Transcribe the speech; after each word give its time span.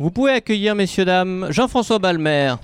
Vous 0.00 0.10
pouvez 0.10 0.32
accueillir, 0.32 0.74
messieurs, 0.74 1.04
dames, 1.04 1.48
Jean-François 1.50 1.98
Balmer, 1.98 2.54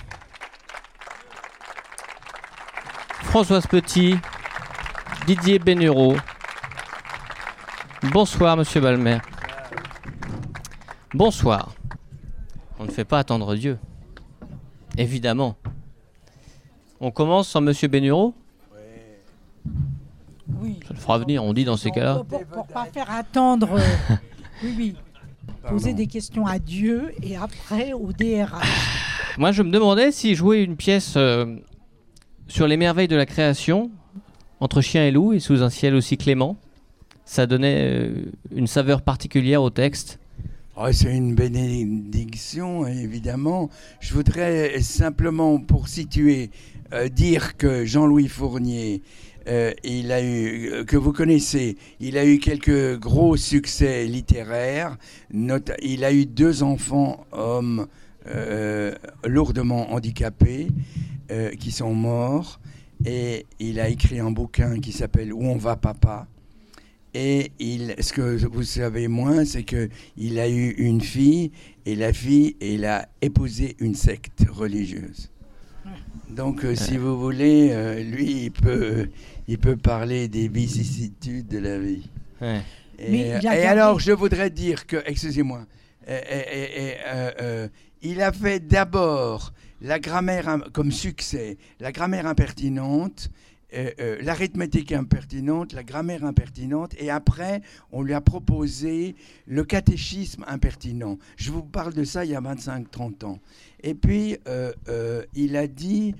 Françoise 3.21 3.67
Petit, 3.67 4.15
Didier 5.27 5.59
Bénureau. 5.59 6.15
Bonsoir, 8.11 8.57
monsieur 8.57 8.81
Balmer. 8.81 9.19
Bonsoir. 11.13 11.75
On 12.79 12.85
ne 12.85 12.89
fait 12.89 13.05
pas 13.05 13.19
attendre 13.19 13.53
Dieu. 13.53 13.77
Évidemment. 14.97 15.57
On 16.99 17.11
commence 17.11 17.49
sans 17.49 17.61
monsieur 17.61 17.87
Bénureau 17.87 18.33
Oui. 20.59 20.79
Ça 20.87 20.95
le 20.95 20.99
fera 20.99 21.19
venir, 21.19 21.43
on 21.43 21.53
dit 21.53 21.65
dans 21.65 21.77
ces 21.77 21.91
cas-là. 21.91 22.23
Pour, 22.27 22.43
pour 22.45 22.65
pas 22.65 22.85
faire 22.85 23.11
attendre. 23.11 23.77
euh, 23.77 24.15
oui, 24.63 24.73
oui. 24.75 24.95
Poser 25.69 25.93
des 25.93 26.07
questions 26.07 26.45
à 26.45 26.59
Dieu 26.59 27.11
et 27.21 27.35
après 27.35 27.93
au 27.93 28.11
DRH. 28.13 28.65
Moi, 29.37 29.51
je 29.51 29.63
me 29.63 29.71
demandais 29.71 30.11
si 30.11 30.33
jouer 30.33 30.61
une 30.61 30.75
pièce 30.75 31.15
euh, 31.17 31.57
sur 32.47 32.67
les 32.67 32.77
merveilles 32.77 33.07
de 33.07 33.15
la 33.15 33.25
création, 33.25 33.91
entre 34.59 34.81
chien 34.81 35.05
et 35.05 35.11
loup, 35.11 35.33
et 35.33 35.39
sous 35.39 35.63
un 35.63 35.69
ciel 35.69 35.93
aussi 35.93 36.17
clément, 36.17 36.57
ça 37.25 37.45
donnait 37.45 37.81
euh, 37.81 38.31
une 38.55 38.67
saveur 38.67 39.01
particulière 39.01 39.61
au 39.61 39.69
texte? 39.69 40.19
Oh, 40.77 40.87
c'est 40.91 41.15
une 41.15 41.35
bénédiction, 41.35 42.87
évidemment. 42.87 43.69
Je 43.99 44.13
voudrais 44.13 44.79
simplement, 44.81 45.59
pour 45.59 45.87
situer, 45.87 46.51
euh, 46.93 47.09
dire 47.09 47.57
que 47.57 47.83
Jean-Louis 47.83 48.27
Fournier, 48.27 49.01
euh, 49.47 49.71
il 49.83 50.11
a 50.11 50.21
eu, 50.21 50.69
euh, 50.71 50.83
que 50.83 50.97
vous 50.97 51.13
connaissez, 51.13 51.77
il 51.99 52.17
a 52.17 52.25
eu 52.25 52.39
quelques 52.39 52.99
gros 52.99 53.37
succès 53.37 54.05
littéraires. 54.05 54.97
Il 55.33 56.03
a 56.03 56.11
eu 56.11 56.25
deux 56.25 56.63
enfants, 56.63 57.25
hommes, 57.31 57.87
euh, 58.27 58.93
lourdement 59.25 59.93
handicapés, 59.93 60.67
qui 61.59 61.71
sont 61.71 61.93
morts. 61.93 62.59
Et 63.05 63.45
il 63.59 63.79
a 63.79 63.89
écrit 63.89 64.19
un 64.19 64.31
bouquin 64.31 64.79
qui 64.79 64.91
s'appelle 64.91 65.33
Où 65.33 65.43
on 65.43 65.57
va, 65.57 65.75
papa 65.75 66.27
et 67.13 67.51
il, 67.57 67.95
ce 67.99 68.13
que 68.13 68.45
vous 68.45 68.63
savez 68.63 69.07
moins, 69.07 69.43
c'est 69.43 69.63
que 69.63 69.89
il 70.17 70.39
a 70.39 70.47
eu 70.47 70.71
une 70.77 71.01
fille 71.01 71.51
et 71.85 71.95
la 71.95 72.13
fille, 72.13 72.55
il 72.61 72.85
a 72.85 73.09
épousé 73.21 73.75
une 73.79 73.95
secte 73.95 74.45
religieuse. 74.49 75.31
Donc, 76.29 76.63
euh, 76.65 76.75
si 76.75 76.97
vous 76.97 77.19
voulez, 77.19 77.69
euh, 77.71 78.03
lui, 78.03 78.43
il 78.45 78.51
peut, 78.51 79.09
il 79.47 79.57
peut 79.57 79.77
parler 79.77 80.27
des 80.27 80.47
vicissitudes 80.47 81.47
de 81.47 81.59
la 81.59 81.79
vie. 81.79 82.09
Ouais. 82.41 82.61
Et, 82.99 83.11
Mais 83.11 83.19
il 83.27 83.31
a 83.33 83.37
et 83.37 83.41
gardé- 83.41 83.65
alors, 83.65 83.99
je 83.99 84.11
voudrais 84.11 84.49
dire 84.49 84.85
que, 84.87 84.97
excusez-moi, 85.05 85.65
euh, 86.09 86.19
euh, 86.31 86.41
euh, 86.53 86.91
euh, 87.07 87.31
euh, 87.41 87.67
il 88.01 88.21
a 88.21 88.31
fait 88.31 88.59
d'abord 88.59 89.53
la 89.81 89.99
grammaire 89.99 90.57
comme 90.73 90.91
succès, 90.91 91.57
la 91.79 91.91
grammaire 91.91 92.25
impertinente, 92.27 93.29
euh, 93.73 93.91
euh, 93.99 94.17
l'arithmétique 94.21 94.93
impertinente, 94.93 95.73
la 95.73 95.83
grammaire 95.83 96.23
impertinente, 96.23 96.93
et 96.99 97.09
après, 97.09 97.61
on 97.91 98.01
lui 98.01 98.13
a 98.13 98.21
proposé 98.21 99.15
le 99.45 99.65
catéchisme 99.65 100.45
impertinent. 100.47 101.17
Je 101.35 101.51
vous 101.51 101.63
parle 101.63 101.93
de 101.93 102.05
ça 102.05 102.23
il 102.23 102.31
y 102.31 102.35
a 102.35 102.39
25-30 102.39 103.25
ans. 103.25 103.39
Et 103.83 103.93
puis, 103.93 104.37
euh, 104.47 104.71
il 105.33 105.57
a 105.57 105.67
dit, 105.67 106.15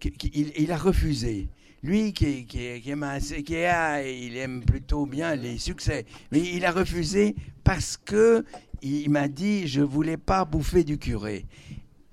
qu'il 0.00 0.52
il 0.56 0.70
a 0.70 0.76
refusé. 0.76 1.48
Lui 1.82 2.12
qui, 2.12 2.44
qui, 2.44 2.80
qui 2.80 2.90
aime 2.90 3.04
assez, 3.04 3.42
qui 3.42 3.56
a, 3.56 4.02
il 4.06 4.36
aime 4.36 4.64
plutôt 4.64 5.06
bien 5.06 5.34
les 5.34 5.58
succès, 5.58 6.04
mais 6.32 6.40
il 6.40 6.64
a 6.64 6.72
refusé 6.72 7.36
parce 7.62 7.96
que 7.96 8.44
il 8.82 9.10
m'a 9.10 9.28
dit 9.28 9.66
je 9.66 9.80
voulais 9.80 10.16
pas 10.16 10.44
bouffer 10.44 10.84
du 10.84 10.98
curé. 10.98 11.46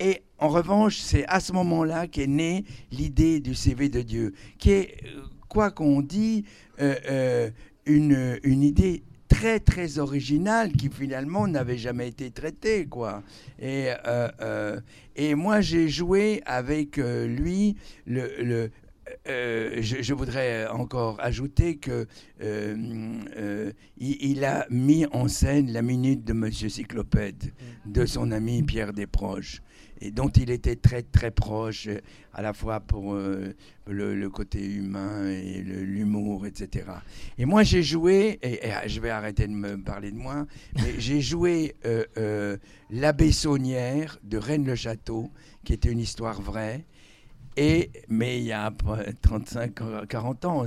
Et 0.00 0.22
en 0.38 0.48
revanche, 0.48 0.98
c'est 0.98 1.24
à 1.26 1.40
ce 1.40 1.52
moment-là 1.52 2.06
qu'est 2.06 2.26
née 2.26 2.64
l'idée 2.90 3.40
du 3.40 3.54
CV 3.54 3.88
de 3.88 4.02
Dieu, 4.02 4.34
qui 4.58 4.70
est, 4.72 4.96
euh, 5.06 5.22
quoi 5.48 5.70
qu'on 5.70 6.02
dit, 6.02 6.44
euh, 6.80 6.94
euh, 7.08 7.50
une, 7.86 8.38
une 8.42 8.62
idée 8.62 9.02
très 9.28 9.58
très 9.60 9.98
originale 9.98 10.72
qui 10.72 10.88
finalement 10.88 11.48
n'avait 11.48 11.78
jamais 11.78 12.08
été 12.08 12.30
traitée 12.30 12.86
quoi. 12.86 13.22
Et, 13.58 13.88
euh, 14.06 14.28
euh, 14.40 14.80
et 15.16 15.34
moi 15.34 15.60
j'ai 15.60 15.88
joué 15.88 16.42
avec 16.46 16.98
euh, 16.98 17.26
lui 17.26 17.76
le, 18.06 18.30
le 18.42 18.70
euh, 19.28 19.76
je, 19.80 20.02
je 20.02 20.14
voudrais 20.14 20.66
encore 20.68 21.16
ajouter 21.20 21.76
que 21.76 22.06
euh, 22.42 22.76
euh, 23.36 23.72
il, 23.98 24.16
il 24.20 24.44
a 24.44 24.66
mis 24.70 25.06
en 25.12 25.28
scène 25.28 25.72
la 25.72 25.82
minute 25.82 26.24
de 26.24 26.32
Monsieur 26.32 26.68
Cyclopède 26.68 27.52
de 27.84 28.06
son 28.06 28.30
ami 28.30 28.62
Pierre 28.62 28.92
Desproges 28.92 29.60
et 30.00 30.10
dont 30.10 30.28
il 30.28 30.50
était 30.50 30.76
très 30.76 31.02
très 31.02 31.30
proche 31.30 31.88
à 32.32 32.42
la 32.42 32.52
fois 32.52 32.80
pour 32.80 33.14
euh, 33.14 33.54
le, 33.86 34.14
le 34.14 34.30
côté 34.30 34.64
humain 34.64 35.28
et 35.28 35.62
l'humour 35.62 36.46
etc. 36.46 36.86
Et 37.38 37.44
moi 37.44 37.62
j'ai 37.62 37.82
joué 37.82 38.38
et, 38.42 38.66
et 38.66 38.88
je 38.88 39.00
vais 39.00 39.10
arrêter 39.10 39.46
de 39.46 39.52
me 39.52 39.76
parler 39.76 40.10
de 40.10 40.18
moi 40.18 40.46
mais 40.74 40.94
j'ai 40.98 41.20
joué 41.20 41.74
euh, 41.84 42.04
euh, 42.18 42.56
l'abbé 42.90 43.32
Saunière 43.32 44.18
de 44.22 44.38
Rennes-le-Château 44.38 45.30
qui 45.64 45.72
était 45.72 45.90
une 45.90 46.00
histoire 46.00 46.40
vraie 46.40 46.84
et, 47.58 47.90
mais 48.08 48.38
il 48.38 48.44
y 48.44 48.52
a 48.52 48.70
35, 49.22 50.08
40 50.08 50.44
ans, 50.44 50.66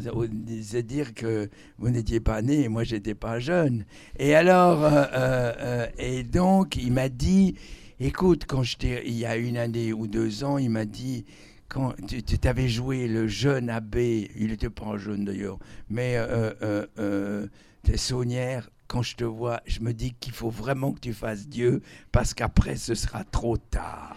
c'est 0.63 0.81
dire 0.81 1.13
que 1.13 1.47
vous 1.77 1.91
n'étiez 1.91 2.19
pas 2.19 2.41
né, 2.41 2.63
et 2.63 2.67
moi 2.67 2.83
j'étais 2.83 3.13
pas 3.13 3.39
jeune. 3.39 3.85
Et 4.17 4.33
alors, 4.33 4.83
euh, 4.83 5.05
euh, 5.13 5.87
et 5.99 6.23
donc 6.23 6.77
il 6.77 6.91
m'a 6.91 7.09
dit, 7.09 7.55
écoute, 7.99 8.45
quand 8.47 8.63
je 8.63 8.77
t'ai- 8.77 9.07
il 9.07 9.15
y 9.17 9.25
a 9.25 9.35
une 9.37 9.57
année 9.57 9.93
ou 9.93 10.07
deux 10.07 10.43
ans, 10.43 10.57
il 10.57 10.69
m'a 10.69 10.85
dit, 10.85 11.25
quand 11.67 11.93
tu 12.07 12.23
tu 12.23 12.37
t'avais 12.39 12.67
joué 12.67 13.07
le 13.07 13.27
jeune 13.27 13.69
abbé, 13.69 14.31
il 14.35 14.47
n'était 14.47 14.69
pas 14.69 14.97
jeune 14.97 15.25
d'ailleurs, 15.25 15.59
mais 15.89 16.15
euh, 16.17 16.51
euh, 16.61 16.85
euh, 16.99 17.47
t'es 17.83 17.97
saunière. 17.97 18.69
Quand 18.87 19.03
je 19.03 19.15
te 19.15 19.23
vois, 19.23 19.61
je 19.67 19.81
me 19.81 19.93
dis 19.93 20.13
qu'il 20.19 20.33
faut 20.33 20.49
vraiment 20.49 20.93
que 20.93 20.99
tu 20.99 21.13
fasses 21.13 21.47
Dieu 21.47 21.83
parce 22.11 22.33
qu'après 22.33 22.75
ce 22.75 22.95
sera 22.95 23.23
trop 23.23 23.55
tard. 23.57 24.15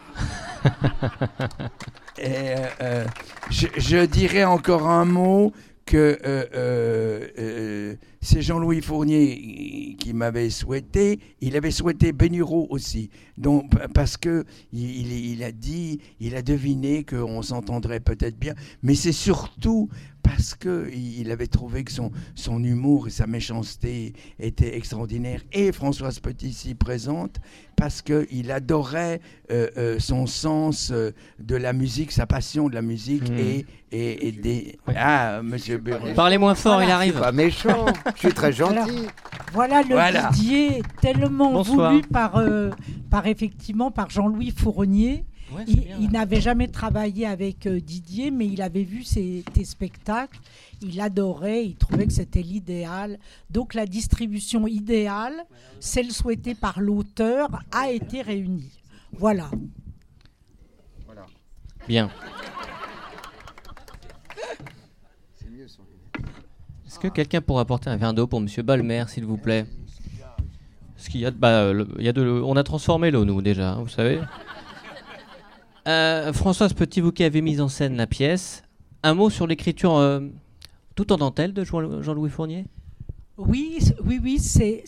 Et 2.19 2.55
euh, 2.81 3.05
je, 3.51 3.67
je 3.77 4.05
dirais 4.07 4.45
encore 4.45 4.89
un 4.89 5.05
mot 5.05 5.53
que 5.85 5.97
euh, 6.25 6.45
euh, 6.55 7.29
euh, 7.39 7.95
c'est 8.21 8.41
Jean-Louis 8.43 8.81
Fournier 8.83 9.97
qui 9.99 10.13
m'avait 10.13 10.51
souhaité. 10.51 11.19
Il 11.41 11.57
avait 11.57 11.71
souhaité 11.71 12.13
Bénureau 12.13 12.67
aussi. 12.71 13.11
Donc, 13.37 13.71
pa- 13.71 13.89
parce 13.89 14.17
que 14.17 14.45
il- 14.73 15.13
il 15.13 15.43
a 15.43 15.51
dit, 15.53 16.01
il 16.21 16.37
a 16.37 16.43
deviné 16.43 17.05
qu'on 17.05 17.43
s'entendrait 17.43 18.01
peut-être 18.01 18.39
bien. 18.39 18.55
Mais 18.83 18.95
c'est 18.95 19.13
surtout 19.13 19.89
parce 20.23 20.55
que 20.55 20.89
il 20.95 21.31
avait 21.31 21.47
trouvé 21.47 21.85
que 21.85 21.93
son, 21.93 22.11
son 22.35 22.63
humour 22.63 23.09
et 23.09 23.11
sa 23.11 23.27
méchanceté 23.27 24.13
étaient 24.39 24.77
extraordinaires. 24.77 25.43
Et 25.53 25.73
Françoise 25.73 26.21
Petit 26.21 26.53
s'y 26.53 26.75
présente 26.75 27.41
parce 27.77 28.03
qu'il 28.03 28.51
adorait 28.53 29.21
euh, 29.51 29.69
euh, 29.77 29.99
son 29.99 30.27
sens 30.27 30.91
euh, 30.93 31.11
de 31.41 31.57
la 31.57 31.73
musique, 31.73 32.13
sa 32.13 32.27
passion 32.27 32.69
de 32.69 32.75
la 32.75 32.83
musique 32.83 33.29
Mhm. 33.31 33.39
et, 33.39 33.67
et, 33.91 34.29
et 34.29 34.33
des... 34.33 34.79
Ah, 34.95 35.41
monsieur 35.43 35.79
Béranger. 35.79 36.15
Parlez 36.15 36.39
moins 36.39 36.55
fort, 36.55 36.75
Voilà. 36.75 36.89
il 36.89 36.93
arrive. 36.93 37.19
Pas 37.19 37.33
méchant, 37.33 37.87
je 38.15 38.19
suis 38.21 38.33
très 38.35 38.61
Alors, 38.63 38.75
gentil. 38.87 39.07
Voilà 39.53 39.83
le 39.83 39.89
Voilà. 39.95 40.31
Didier 40.31 40.83
tellement 41.01 41.53
Bonsoir. 41.53 41.91
voulu 41.93 42.03
par, 42.07 42.37
euh, 42.37 42.71
par 43.11 43.27
effectivement 43.27 43.91
par 43.91 44.09
Jean-Louis 44.11 44.53
Fournier. 44.57 45.25
Ouais, 45.55 45.65
Il, 46.01 46.11
n'avait 46.11 46.41
jamais 46.41 46.69
travaillé 46.69 47.27
avec 47.27 47.67
euh, 47.67 47.81
Didier, 47.81 48.31
mais 48.31 48.47
il 48.47 48.63
avait 48.63 48.85
vu 48.85 49.03
ses, 49.05 49.45
tes 49.53 49.65
spectacles. 49.65 50.39
Il 50.81 51.01
adorait, 51.01 51.67
il 51.67 51.77
trouvait 51.77 52.07
que 52.07 52.13
c'était 52.13 52.43
l'idéal. 52.43 53.19
Donc 53.51 53.75
la 53.75 53.87
distribution 53.87 54.67
idéale, 54.67 55.35
celle 55.81 56.11
souhaitée 56.11 56.55
par 56.55 56.81
l'auteur, 56.81 57.49
a 57.71 57.91
été 57.91 58.23
réunie. 58.23 58.71
Voilà. 59.13 59.51
Bien. 61.89 62.09
Est-ce 66.87 66.99
que 66.99 67.09
quelqu'un 67.09 67.41
pourrait 67.41 67.63
apporter 67.63 67.91
un 67.91 67.97
verre 67.97 68.15
d'eau 68.15 68.27
pour 68.27 68.41
Monsieur 68.41 68.63
Balmer, 68.63 69.05
s'il 69.09 69.25
vous 69.25 69.39
plaît? 69.39 69.67
Parce 70.95 71.09
qu'il 71.09 71.21
y 71.21 71.27
a, 71.27 71.31
de- 71.31 71.37
bah, 71.37 71.73
le- 71.73 71.89
il 71.99 72.05
y 72.05 72.09
a 72.09 72.13
de, 72.13 72.23
l'eau- 72.23 72.45
on 72.47 72.55
a 72.57 72.63
transformé 72.63 73.11
l'eau, 73.11 73.25
nous, 73.25 73.43
déjà, 73.43 73.73
hein, 73.73 73.81
vous 73.83 73.89
savez. 73.89 74.21
Euh, 75.89 76.33
Françoise 76.33 76.73
Petit, 76.75 77.01
vous 77.01 77.13
qui 77.13 77.25
avez 77.25 77.43
mis 77.43 77.61
en 77.61 77.69
scène 77.69 77.97
la 77.97 78.07
pièce, 78.07 78.63
un 79.03 79.15
mot 79.15 79.31
sur 79.31 79.47
l'écriture 79.47 79.97
euh, 79.97 80.21
tout 80.95 81.13
en 81.13 81.17
dentelle 81.17 81.53
de 81.53 81.65
Jean- 81.65 82.03
Jean-Louis 82.03 82.31
Fournier? 82.31 82.67
Oui, 83.37 83.79
oui, 84.05 84.21
oui, 84.23 84.39
c'est 84.39 84.85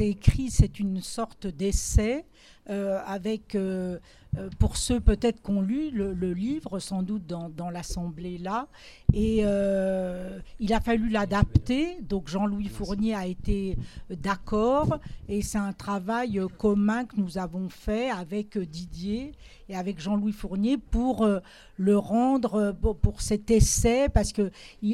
écrit, 0.00 0.50
c'est 0.50 0.78
une 0.80 1.00
sorte 1.00 1.46
d'essai 1.46 2.24
euh, 2.70 3.00
avec, 3.06 3.56
euh, 3.56 3.98
euh, 4.38 4.48
pour 4.60 4.76
ceux 4.76 5.00
peut-être 5.00 5.42
qui 5.42 5.50
ont 5.50 5.62
lu 5.62 5.90
le, 5.90 6.14
le 6.14 6.32
livre, 6.32 6.78
sans 6.78 7.02
doute 7.02 7.26
dans, 7.26 7.48
dans 7.48 7.70
l'Assemblée 7.70 8.38
là, 8.38 8.68
et 9.12 9.40
euh, 9.42 10.38
il 10.60 10.72
a 10.72 10.80
fallu 10.80 11.08
l'adapter. 11.08 12.00
Donc 12.02 12.28
Jean-Louis 12.28 12.68
Fournier 12.68 13.14
a 13.14 13.26
été 13.26 13.76
d'accord, 14.08 15.00
et 15.28 15.42
c'est 15.42 15.58
un 15.58 15.72
travail 15.72 16.40
commun 16.56 17.04
que 17.04 17.16
nous 17.16 17.36
avons 17.36 17.68
fait 17.68 18.10
avec 18.10 18.56
Didier 18.56 19.32
et 19.68 19.74
avec 19.74 20.00
Jean-Louis 20.00 20.32
Fournier 20.32 20.78
pour 20.78 21.26
le 21.76 21.98
rendre 21.98 22.72
pour, 22.80 23.20
cet 23.20 23.50
essai, 23.50 24.08
parce 24.08 24.32
que 24.32 24.50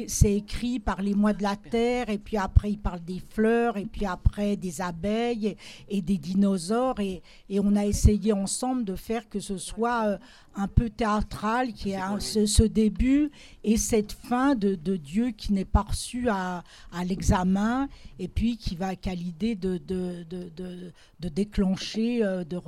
c'est 0.07 0.33
écrit 0.33 0.79
par 0.79 1.01
les 1.01 1.13
mois 1.13 1.33
de 1.33 1.43
la 1.43 1.55
terre, 1.55 2.09
et 2.09 2.17
puis 2.17 2.37
après 2.37 2.71
il 2.71 2.79
parle 2.79 3.01
des 3.01 3.21
fleurs, 3.29 3.77
et 3.77 3.85
puis 3.85 4.05
après 4.05 4.55
des 4.55 4.81
abeilles 4.81 5.47
et, 5.47 5.57
et 5.89 6.01
des 6.01 6.17
dinosaures, 6.17 6.99
et, 6.99 7.21
et 7.49 7.59
on 7.59 7.75
a 7.75 7.85
essayé 7.85 8.33
ensemble 8.33 8.83
de 8.85 8.95
faire 8.95 9.27
que 9.29 9.39
ce 9.39 9.57
soit 9.57 10.05
euh, 10.07 10.17
un 10.55 10.67
peu 10.67 10.89
théâtral, 10.89 11.73
qui 11.73 11.91
est 11.91 11.99
ce, 12.19 12.45
ce 12.45 12.63
début 12.63 13.31
et 13.63 13.77
cette 13.77 14.11
fin 14.11 14.55
de, 14.55 14.75
de 14.75 14.97
Dieu 14.97 15.29
qui 15.31 15.53
n'est 15.53 15.63
pas 15.65 15.83
reçu 15.83 16.27
à, 16.29 16.63
à 16.91 17.05
l'examen, 17.05 17.87
et 18.17 18.27
puis 18.27 18.57
qui 18.57 18.75
va 18.75 18.95
qui 18.95 19.09
a 19.09 19.15
l'idée 19.15 19.55
de, 19.55 19.77
de, 19.77 20.23
de, 20.29 20.49
de- 20.57 20.91
de 21.21 21.27
déclencher, 21.29 22.23
euh, 22.23 22.43
de, 22.45 22.59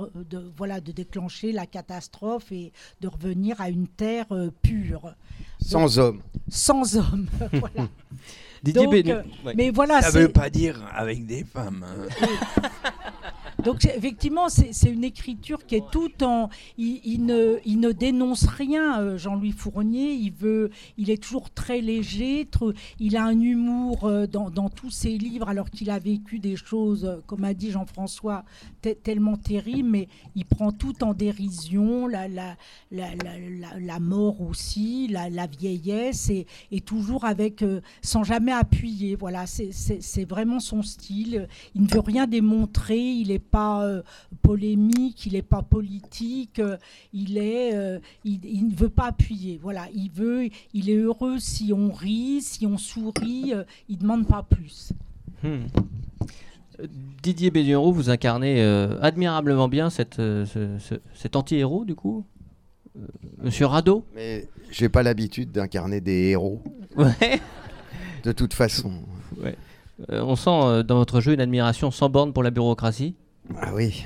voilà, 0.56 0.80
de 0.80 0.92
déclencher 0.92 1.52
la 1.52 1.64
catastrophe 1.66 2.52
et 2.52 2.70
de 3.00 3.08
revenir 3.08 3.60
à 3.60 3.68
une 3.70 3.88
terre 3.88 4.26
euh, 4.30 4.50
pure, 4.62 5.14
Sans 5.60 5.98
homme. 5.98 6.20
sans 6.48 6.96
homme. 6.96 7.26
voilà. 7.52 7.88
Didier 8.62 8.84
Donc, 8.86 8.94
euh, 9.08 9.22
Ouais. 9.44 9.54
Mais 9.56 9.70
voilà, 9.70 10.00
Ça 10.02 10.10
c'est- 10.12 10.20
veut 10.20 10.28
pas 10.32 10.50
dire 10.50 10.80
avec 10.94 11.26
des 11.26 11.44
femmes. 11.44 11.84
hein. 11.86 12.28
Donc 13.64 13.84
effectivement, 13.84 14.48
c'est 14.48 14.90
une 14.90 15.04
écriture 15.04 15.64
qui 15.66 15.76
est 15.76 15.90
tout 15.92 16.24
en. 16.24 16.48
Il, 16.78 17.24
ne, 17.24 17.58
il 17.64 17.78
ne 17.78 17.92
dénonce 17.92 18.46
rien, 18.46 19.00
euh, 19.00 19.18
Jean-Louis 19.18 19.52
Fournier. 19.52 20.12
Il 20.14 20.32
veut, 20.32 20.70
il 20.98 21.10
est 21.10 21.22
toujours 21.22 21.50
très 21.50 21.80
léger. 21.80 22.48
il 22.98 23.16
a 23.16 23.24
un 23.24 23.38
humour 23.40 24.04
euh, 24.04 24.26
dans, 24.26 24.50
dans 24.50 24.68
tous 24.68 24.90
ses 24.90 25.16
livres, 25.16 25.48
alors 25.48 25.70
qu'il 25.70 25.90
a 25.90 25.98
vécu 25.98 26.38
des 26.40 26.56
choses, 26.56 27.04
euh, 27.04 27.16
comme 27.26 27.44
a 27.44 27.54
dit 27.54 27.70
Jean-François, 27.70 28.44
te- 28.80 28.94
tellement 28.94 29.36
terribles. 29.36 29.88
Mais 29.90 30.08
il 30.34 30.44
prend 30.44 30.72
tout 30.72 31.04
en 31.04 31.14
dérision, 31.14 32.08
la, 32.08 32.26
la, 32.28 32.56
la, 32.90 33.06
la, 33.78 34.00
mort 34.00 34.40
aussi, 34.40 35.06
la, 35.08 35.28
vieillesse, 35.46 36.30
et, 36.30 36.46
et 36.72 36.80
toujours 36.80 37.24
avec, 37.24 37.64
sans 38.02 38.24
jamais 38.24 38.52
appuyer. 38.52 39.14
Voilà, 39.14 39.46
c'est- 39.46 39.70
vraiment 40.28 40.58
son 40.60 40.82
style. 40.82 41.48
Il 41.74 41.82
ne 41.82 41.88
veut 41.88 42.00
rien 42.00 42.26
démontrer, 42.26 42.98
il 42.98 43.28
n'est 43.28 43.38
pas 43.52 43.84
euh, 43.84 44.02
polémique, 44.42 45.26
il 45.26 45.34
n'est 45.34 45.42
pas 45.42 45.62
politique, 45.62 46.58
euh, 46.58 46.76
il, 47.12 47.38
est, 47.38 47.74
euh, 47.74 47.98
il, 48.24 48.40
il 48.44 48.68
ne 48.68 48.74
veut 48.74 48.88
pas 48.88 49.06
appuyer. 49.08 49.60
Voilà, 49.62 49.86
il 49.94 50.10
veut, 50.10 50.48
il 50.74 50.90
est 50.90 50.96
heureux 50.96 51.38
si 51.38 51.72
on 51.72 51.92
rit, 51.92 52.40
si 52.42 52.66
on 52.66 52.78
sourit, 52.78 53.52
euh, 53.54 53.62
il 53.88 53.96
ne 53.96 54.00
demande 54.02 54.26
pas 54.26 54.42
plus. 54.42 54.92
Hmm. 55.44 55.66
Didier 57.22 57.50
Bénureau, 57.50 57.92
vous 57.92 58.10
incarnez 58.10 58.62
euh, 58.62 58.98
admirablement 59.02 59.68
bien 59.68 59.90
cette, 59.90 60.18
euh, 60.18 60.46
ce- 60.46 60.78
ce- 60.78 61.00
cet 61.14 61.36
anti-héros, 61.36 61.84
du 61.84 61.94
coup 61.94 62.24
Monsieur 63.42 63.66
Rado 63.66 64.04
Mais 64.14 64.48
j'ai 64.70 64.88
pas 64.88 65.02
l'habitude 65.02 65.50
d'incarner 65.52 66.00
des 66.00 66.30
héros, 66.30 66.62
Ouais. 66.96 67.40
de 68.24 68.32
toute 68.32 68.52
façon. 68.54 68.92
Euh, 69.44 70.22
on 70.24 70.36
sent 70.36 70.50
euh, 70.50 70.82
dans 70.82 70.96
votre 70.96 71.20
jeu 71.20 71.32
une 71.34 71.40
admiration 71.40 71.90
sans 71.90 72.08
borne 72.10 72.32
pour 72.32 72.42
la 72.42 72.50
bureaucratie. 72.50 73.14
Ah 73.60 73.72
oui. 73.74 74.04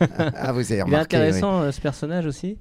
ah, 0.00 0.52
vous 0.52 0.58
avez 0.60 0.74
Il 0.74 0.78
est 0.78 0.82
remarqué. 0.82 1.16
intéressant, 1.16 1.62
euh, 1.62 1.70
ce 1.72 1.80
personnage 1.80 2.26
aussi? 2.26 2.58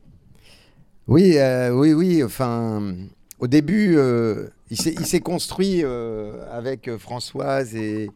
Oui, 1.07 1.21
oui, 1.31 1.37
euh, 1.37 1.71
oui, 1.71 1.93
oui. 1.93 2.23
Enfin, 2.23 2.95
au 3.39 3.47
début, 3.47 3.95
euh, 3.97 4.47
il 4.69 4.77
s'est 4.79 4.93
il 4.93 5.21
construit 5.21 5.81
euh, 5.83 6.45
avec 6.51 6.95
Françoise 6.97 7.75
et, 7.75 8.09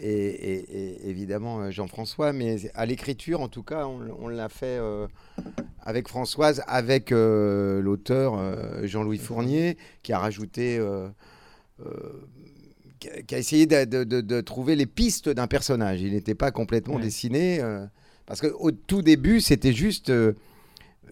et, 0.00 0.08
et- 0.08 0.64
et 1.06 1.08
évidemment 1.10 1.70
Jean-François, 1.70 2.32
mais 2.32 2.56
à 2.74 2.86
l'écriture, 2.86 3.40
en 3.40 3.48
tout 3.48 3.62
cas, 3.62 3.86
on, 3.86 4.00
on 4.20 4.28
l'a 4.28 4.48
fait 4.48 4.80
avec 5.82 6.08
Françoise, 6.08 6.62
avec 6.66 7.10
l'auteur 7.10 8.40
Jean-Louis 8.86 9.18
Fournier, 9.18 9.76
qui 10.02 10.12
a 10.12 10.18
rajouté. 10.18 10.80
Euh, 13.06 13.18
euh, 13.18 13.22
qui 13.26 13.34
a- 13.34 13.38
essayé 13.38 13.66
de, 13.66 13.84
de- 13.84 14.04
de- 14.04 14.20
de 14.20 14.40
trouver 14.40 14.76
les 14.76 14.86
pistes 14.86 15.28
d'un 15.28 15.46
personnage. 15.46 16.00
Il 16.02 16.12
n'était 16.12 16.34
pas 16.34 16.50
complètement 16.50 16.96
Ouais. 16.96 17.02
dessiné. 17.02 17.60
euh, 17.60 17.84
parce 18.26 18.40
qu'au 18.40 18.70
tout 18.70 19.02
début, 19.02 19.40
c'était 19.40 19.72
juste 19.72 20.10
euh, 20.10 20.32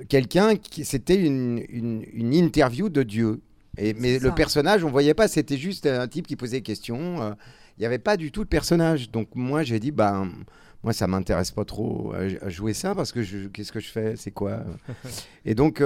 quelqu'un 0.09 0.57
qui. 0.57 0.85
C'était 0.85 1.17
une, 1.17 1.63
une- 1.69 2.05
une 2.13 2.35
interview 2.35 2.89
de 2.89 3.03
Dieu. 3.03 3.41
Et, 3.79 3.95
mais 3.95 4.19
le 4.19 4.33
personnage, 4.33 4.85
on 4.85 4.91
voyait 4.91 5.15
pas, 5.15 5.29
c'était 5.29 5.57
juste 5.57 5.87
un 5.87 6.07
type 6.09 6.27
qui 6.27 6.37
posait 6.37 6.59
des 6.59 6.63
questions. 6.63 7.23
euh, 7.23 7.33
Il 7.79 7.81
n'y 7.81 7.87
avait 7.87 7.99
pas 7.99 8.17
du 8.19 8.31
tout 8.31 8.45
de 8.45 8.49
personnage. 8.49 9.11
Donc 9.11 9.29
moi, 9.35 9.63
j'ai 9.63 9.81
dit, 9.81 9.91
ben, 9.93 10.31
moi, 10.83 10.93
ça 10.93 11.07
m'intéresse 11.07 11.51
pas 11.53 11.65
trop 11.65 12.13
à, 12.13 12.45
à 12.45 12.49
jouer 12.51 12.75
ça 12.75 12.95
parce 12.95 13.13
que 13.13 13.47
qu'est-ce 13.47 13.73
que 13.73 13.81
je 13.81 13.89
fais? 13.89 14.15
C'est 14.17 14.31
quoi? 14.31 14.65
Et 15.47 15.55
donc, 15.55 15.81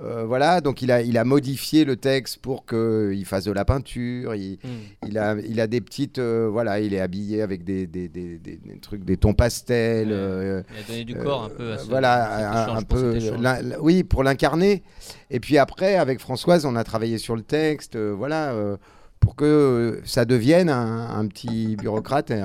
euh, 0.00 0.24
voilà, 0.24 0.60
donc 0.60 0.80
il 0.82 0.92
a, 0.92 1.02
il 1.02 1.18
a 1.18 1.24
modifié 1.24 1.84
le 1.84 1.96
texte 1.96 2.38
pour 2.38 2.64
qu'il 2.66 3.24
fasse 3.24 3.44
de 3.44 3.52
la 3.52 3.64
peinture. 3.64 4.34
Il, 4.36 4.58
il 5.06 5.18
a, 5.18 5.34
il 5.48 5.60
a 5.60 5.66
des 5.66 5.80
petites, 5.80 6.18
euh, 6.18 6.48
voilà, 6.50 6.78
il 6.80 6.94
est 6.94 7.00
habillé 7.00 7.42
avec 7.42 7.64
des, 7.64 7.86
des, 7.86 8.08
des- 8.08 8.38
des- 8.38 8.60
trucs, 8.80 9.04
des 9.04 9.16
tons 9.16 9.34
pastels. 9.34 10.08
Ouais. 10.08 10.14
euh, 10.14 10.62
Il 10.70 10.78
a 10.84 10.86
donné 10.88 11.04
du 11.04 11.14
corps 11.16 11.44
un 11.44 11.48
peu 11.50 11.72
à 11.72 11.78
ce 11.78 11.88
voilà, 11.88 12.76
un, 12.76 12.82
peu, 12.82 13.18
oui, 13.80 14.04
pour 14.04 14.22
l'incarner. 14.22 14.82
Et 15.30 15.40
puis 15.40 15.58
après, 15.58 15.96
avec 15.96 16.20
Françoise, 16.20 16.64
on 16.64 16.76
a 16.76 16.84
travaillé 16.84 17.18
sur 17.18 17.34
le 17.34 17.42
texte, 17.42 17.96
voilà, 17.96 18.54
pour 19.20 19.34
que 19.34 20.00
ça 20.04 20.24
devienne 20.24 20.70
un, 20.70 21.10
un 21.10 21.26
petit 21.26 21.74
bureaucrate, 21.74 22.30
et 22.30 22.40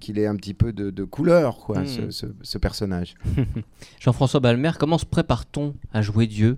qu'il 0.00 0.18
ait 0.18 0.26
un 0.26 0.34
petit 0.34 0.54
peu 0.54 0.72
de, 0.72 0.90
de 0.90 1.04
couleur, 1.04 1.58
quoi, 1.58 1.82
Mm. 1.82 1.86
ce, 1.86 2.10
ce- 2.10 2.26
ce 2.42 2.58
personnage. 2.58 3.14
Jean-François 4.00 4.40
Balmer, 4.40 4.72
comment 4.78 4.98
se 4.98 5.06
prépare-t-on 5.06 5.74
à 5.92 6.02
jouer 6.02 6.26
Dieu? 6.26 6.56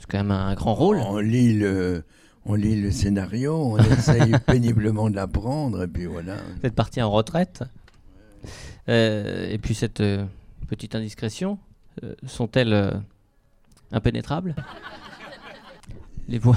C'est 0.00 0.10
quand 0.10 0.18
même 0.18 0.30
un 0.30 0.54
grand 0.54 0.74
rôle. 0.74 0.96
On 0.96 1.18
lit 1.18 1.52
le, 1.52 2.04
on 2.46 2.54
lit 2.54 2.80
le 2.80 2.90
scénario, 2.90 3.54
on 3.54 3.76
essaye 3.92 4.32
péniblement 4.46 5.10
de 5.10 5.14
l'apprendre, 5.14 5.82
et 5.82 5.86
puis 5.86 6.06
voilà. 6.06 6.36
Vous 6.60 6.66
êtes 6.66 6.74
parti 6.74 7.02
en 7.02 7.10
retraite. 7.10 7.62
Euh, 8.88 9.50
et 9.50 9.58
puis 9.58 9.74
cette 9.74 10.00
euh, 10.00 10.24
petite 10.68 10.94
indiscrétion, 10.94 11.58
euh, 12.02 12.14
sont-elles 12.26 13.02
impénétrables? 13.92 14.56
Les 16.28 16.38
voix, 16.38 16.56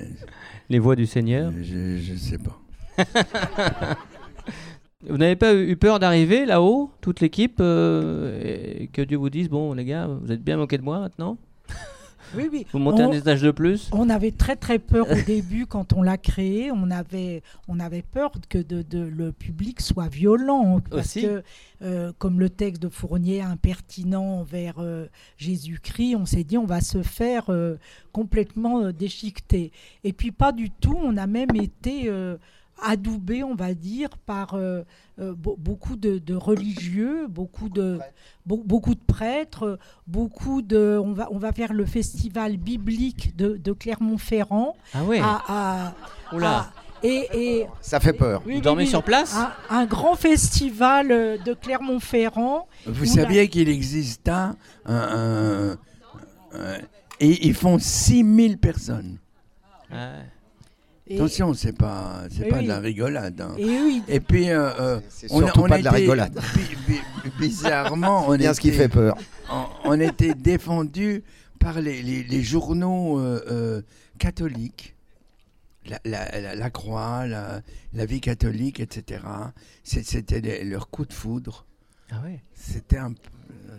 les 0.68 0.78
voix 0.78 0.94
du 0.94 1.06
Seigneur? 1.06 1.52
Je, 1.60 1.98
je 1.98 2.14
sais 2.14 2.38
pas. 2.38 2.60
Vous 5.08 5.16
n'avez 5.16 5.36
pas 5.36 5.54
eu 5.54 5.76
peur 5.76 5.98
d'arriver 5.98 6.44
là-haut, 6.46 6.90
toute 7.00 7.20
l'équipe, 7.20 7.60
et 7.60 8.90
que 8.92 9.02
Dieu 9.02 9.16
vous 9.16 9.30
dise 9.30 9.48
bon 9.48 9.72
les 9.72 9.84
gars, 9.84 10.08
vous 10.08 10.32
êtes 10.32 10.42
bien 10.42 10.56
moqués 10.56 10.76
de 10.78 10.82
moi 10.82 10.98
maintenant? 10.98 11.38
Oui, 12.36 12.48
oui. 12.52 12.66
Vous 12.72 12.78
montez 12.78 13.02
On- 13.04 13.10
un 13.10 13.14
étage 13.14 13.42
de 13.42 13.50
plus? 13.50 13.88
On 13.92 14.08
avait 14.10 14.30
très 14.32 14.56
très 14.56 14.78
peur 14.78 15.06
au 15.10 15.22
début 15.26 15.66
quand 15.68 15.92
on 15.92 16.02
l'a 16.02 16.18
créé. 16.18 16.70
On 16.72 16.90
avait, 16.90 17.42
on 17.68 17.80
avait 17.80 18.02
peur 18.02 18.32
que 18.48 18.58
de, 18.58 18.82
de- 18.82 18.98
le 18.98 19.32
public 19.32 19.80
soit 19.80 20.08
violent. 20.08 20.80
Parce 20.90 21.06
Aussi. 21.06 21.22
que, 21.22 21.42
euh, 21.82 22.12
comme 22.18 22.40
le 22.40 22.50
texte 22.50 22.82
de 22.82 22.88
Fournier 22.88 23.40
impertinent 23.42 24.40
envers 24.40 24.76
euh, 24.78 25.06
Jésus-Christ, 25.36 26.16
on 26.16 26.26
s'est 26.26 26.44
dit 26.44 26.58
on 26.58 26.66
va 26.66 26.80
se 26.80 27.02
faire 27.02 27.44
euh, 27.50 27.76
complètement 28.12 28.80
euh, 28.82 28.92
déchiqueter. 28.92 29.72
Et 30.04 30.12
puis 30.12 30.30
pas 30.32 30.52
du 30.52 30.70
tout. 30.70 30.96
On 31.02 31.16
a 31.16 31.26
même 31.26 31.54
été 31.54 32.10
adoubé, 32.82 33.42
on 33.44 33.54
va 33.54 33.74
dire, 33.74 34.10
par 34.26 34.54
euh, 34.54 34.82
euh, 35.18 35.32
be- 35.34 35.56
beaucoup 35.58 35.96
de, 35.96 36.18
de 36.18 36.34
religieux, 36.34 37.26
beaucoup 37.28 37.68
de, 37.68 37.98
be- 38.48 38.64
beaucoup 38.64 38.94
de 38.94 39.00
prêtres, 39.00 39.78
beaucoup 40.06 40.62
de. 40.62 41.00
On 41.02 41.12
va, 41.12 41.28
on 41.30 41.38
va 41.38 41.52
faire 41.52 41.72
le 41.72 41.84
festival 41.86 42.56
biblique 42.56 43.36
de, 43.36 43.56
de 43.56 43.72
Clermont-Ferrand. 43.72 44.76
Ah 44.94 45.04
ouais. 45.04 45.20
à- 45.20 45.42
à- 45.48 45.94
Oula. 46.34 46.50
à- 46.58 46.72
et, 47.02 47.28
et- 47.32 47.66
Ça 47.80 48.00
fait 48.00 48.12
peur. 48.12 48.42
oui, 48.44 48.56
Vous 48.56 48.60
dormez 48.60 48.82
oui, 48.84 48.88
sur 48.88 49.02
place 49.04 49.36
un, 49.36 49.52
un 49.70 49.86
grand 49.86 50.16
festival 50.16 51.12
euh, 51.12 51.38
de 51.38 51.54
Clermont-Ferrand. 51.54 52.66
Vous 52.86 53.04
saviez 53.06 53.48
qu'il 53.48 53.68
existe 53.68 54.28
un, 54.28 54.56
un- 54.84 54.94
un- 54.94 55.70
un- 56.58 56.78
et 57.20 57.46
ils 57.46 57.54
font 57.54 57.78
6000 57.78 58.58
personnes. 58.58 59.18
Ouais. 59.90 60.24
Et, 61.10 61.14
Attention, 61.16 61.54
c'est 61.54 61.72
pas, 61.72 62.24
c'est 62.30 62.44
Oui, 62.44 62.50
pas 62.50 62.56
oui. 62.58 62.64
de 62.64 62.68
la 62.68 62.78
rigolade. 62.80 63.40
hein. 63.40 63.54
et 63.56 63.62
ils- 63.64 64.02
Et 64.08 64.20
puis, 64.20 64.50
euh, 64.50 64.68
euh, 64.78 65.00
C'est 65.08 65.32
on, 65.32 65.38
surtout 65.38 65.60
on 65.60 65.68
pas 65.68 65.78
de 65.78 65.84
la 65.84 65.90
était- 65.90 66.00
rigolade. 66.00 66.38
bi- 66.54 66.76
bi- 66.94 67.30
bizarrement, 67.38 68.24
on 68.28 68.36
Bien 68.36 68.52
ce 68.52 68.60
qui 68.60 68.68
était- 68.68 68.76
fait 68.76 68.88
peur. 68.88 69.16
on, 69.50 69.64
on 69.84 70.00
était 70.00 70.34
défendu 70.34 71.22
par 71.58 71.80
les, 71.80 72.02
les- 72.02 72.24
les 72.24 72.42
journaux 72.42 73.18
euh, 73.18 73.42
euh, 73.50 73.82
catholiques. 74.18 74.94
La, 75.88 75.98
la- 76.04 76.40
la- 76.40 76.54
la 76.54 76.70
Croix, 76.70 77.26
la, 77.26 77.62
la 77.94 78.04
vie 78.04 78.20
catholique, 78.20 78.78
etc. 78.78 79.22
C'est- 79.84 80.04
C'était 80.06 80.40
les- 80.42 80.64
leur 80.64 80.90
coup 80.90 81.06
de 81.06 81.12
foudre. 81.14 81.64
Ah 82.10 82.16
ouais. 82.24 82.42
C'était 82.54 82.98
un, 82.98 83.14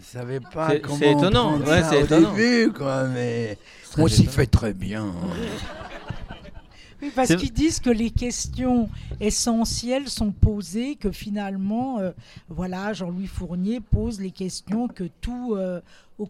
Je 0.02 0.06
savais 0.18 0.40
pas 0.40 0.70
C'est- 0.70 0.80
comment 0.82 0.98
c'est 0.98 1.12
étonnant, 1.12 1.60
ouais, 1.60 1.82
ça 1.82 1.90
c'est 1.90 2.02
au 2.02 2.06
étonnant. 2.06 2.34
début, 2.34 2.72
quoi, 2.74 3.04
mais 3.10 3.58
on 3.98 4.08
s'y 4.08 4.22
étonnant. 4.22 4.32
fait 4.32 4.46
très 4.48 4.74
bien. 4.74 5.14
Oui, 7.02 7.12
parce 7.16 7.36
qu'ils 7.36 7.54
disent 7.54 7.80
que 7.80 7.90
les 7.90 8.10
questions 8.12 8.90
essentielles 9.20 10.10
sont 10.10 10.32
posées, 10.32 10.96
que 10.96 11.12
finalement, 11.12 12.00
euh, 12.00 12.12
voilà, 12.50 12.94
Jean-Louis 12.94 13.28
Fournier 13.28 13.80
pose 13.80 14.20
les 14.20 14.32
questions 14.32 14.88
que 14.88 15.06
tout 15.22 15.56
euh, 15.56 15.80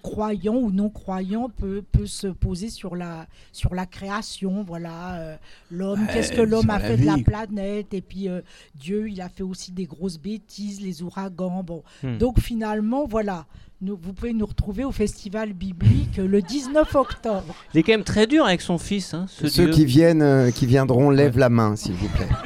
croyant 0.04 0.56
ou 0.56 0.70
non 0.72 0.90
croyant 0.90 1.50
peut, 1.50 1.84
peut 1.92 2.06
se 2.06 2.28
poser 2.28 2.70
sur 2.70 2.96
la, 2.96 3.26
sur 3.52 3.74
la 3.74 3.86
création. 3.88 4.64
Voilà, 4.64 5.16
euh, 5.16 5.36
l'homme, 5.72 6.02
Ouais, 6.06 6.14
qu'est-ce 6.14 6.32
que 6.34 6.42
l'homme 6.42 6.70
a 6.70 6.80
fait 6.80 6.98
de 6.98 7.06
la 7.06 7.18
planète? 7.18 7.94
Et 7.94 8.02
puis 8.02 8.30
euh, 8.30 8.42
Dieu, 8.76 9.10
il 9.10 9.20
a 9.22 9.30
fait 9.30 9.44
aussi 9.44 9.72
des 9.72 9.86
grosses 9.86 10.20
bêtises, 10.20 10.82
les 10.82 11.02
ouragans. 11.02 11.64
Bon, 11.64 11.84
Hmm. 12.04 12.18
donc 12.18 12.40
finalement, 12.40 13.06
voilà. 13.08 13.46
Nous, 13.81 13.98
vous 14.01 14.12
pouvez 14.12 14.33
nous 14.33 14.45
retrouver 14.45 14.83
au 14.83 14.91
Festival 14.91 15.53
biblique 15.53 16.17
le 16.17 16.41
19 16.41 16.95
octobre. 16.95 17.55
Il 17.74 17.79
est 17.79 17.83
quand 17.83 17.93
même 17.93 18.03
très 18.03 18.27
dur 18.27 18.43
avec 18.43 18.59
son 18.59 18.77
fils, 18.77 19.13
hein, 19.13 19.25
ce 19.29 19.48
Ceux 19.48 19.65
Dieu. 19.65 19.74
qui 19.74 19.86
viennent, 19.86 20.21
euh, 20.21 20.51
qui 20.51 20.65
viendront, 20.65 21.09
lèvent 21.09 21.38
la 21.38 21.48
main, 21.48 21.77
s'il 21.77 21.93
vous 21.93 22.09
plaît. 22.09 22.27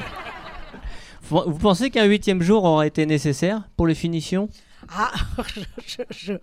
Vous 1.30 1.42
vous 1.48 1.58
pensez 1.58 1.90
qu'un 1.90 2.04
huitième 2.04 2.42
jour 2.44 2.66
aurait 2.66 2.90
été 2.90 3.06
nécessaire 3.06 3.68
pour 3.78 3.88
les 3.88 3.96
finitions? 3.96 4.50
Ah, 4.90 5.12
je, 5.86 6.02
je, 6.12 6.34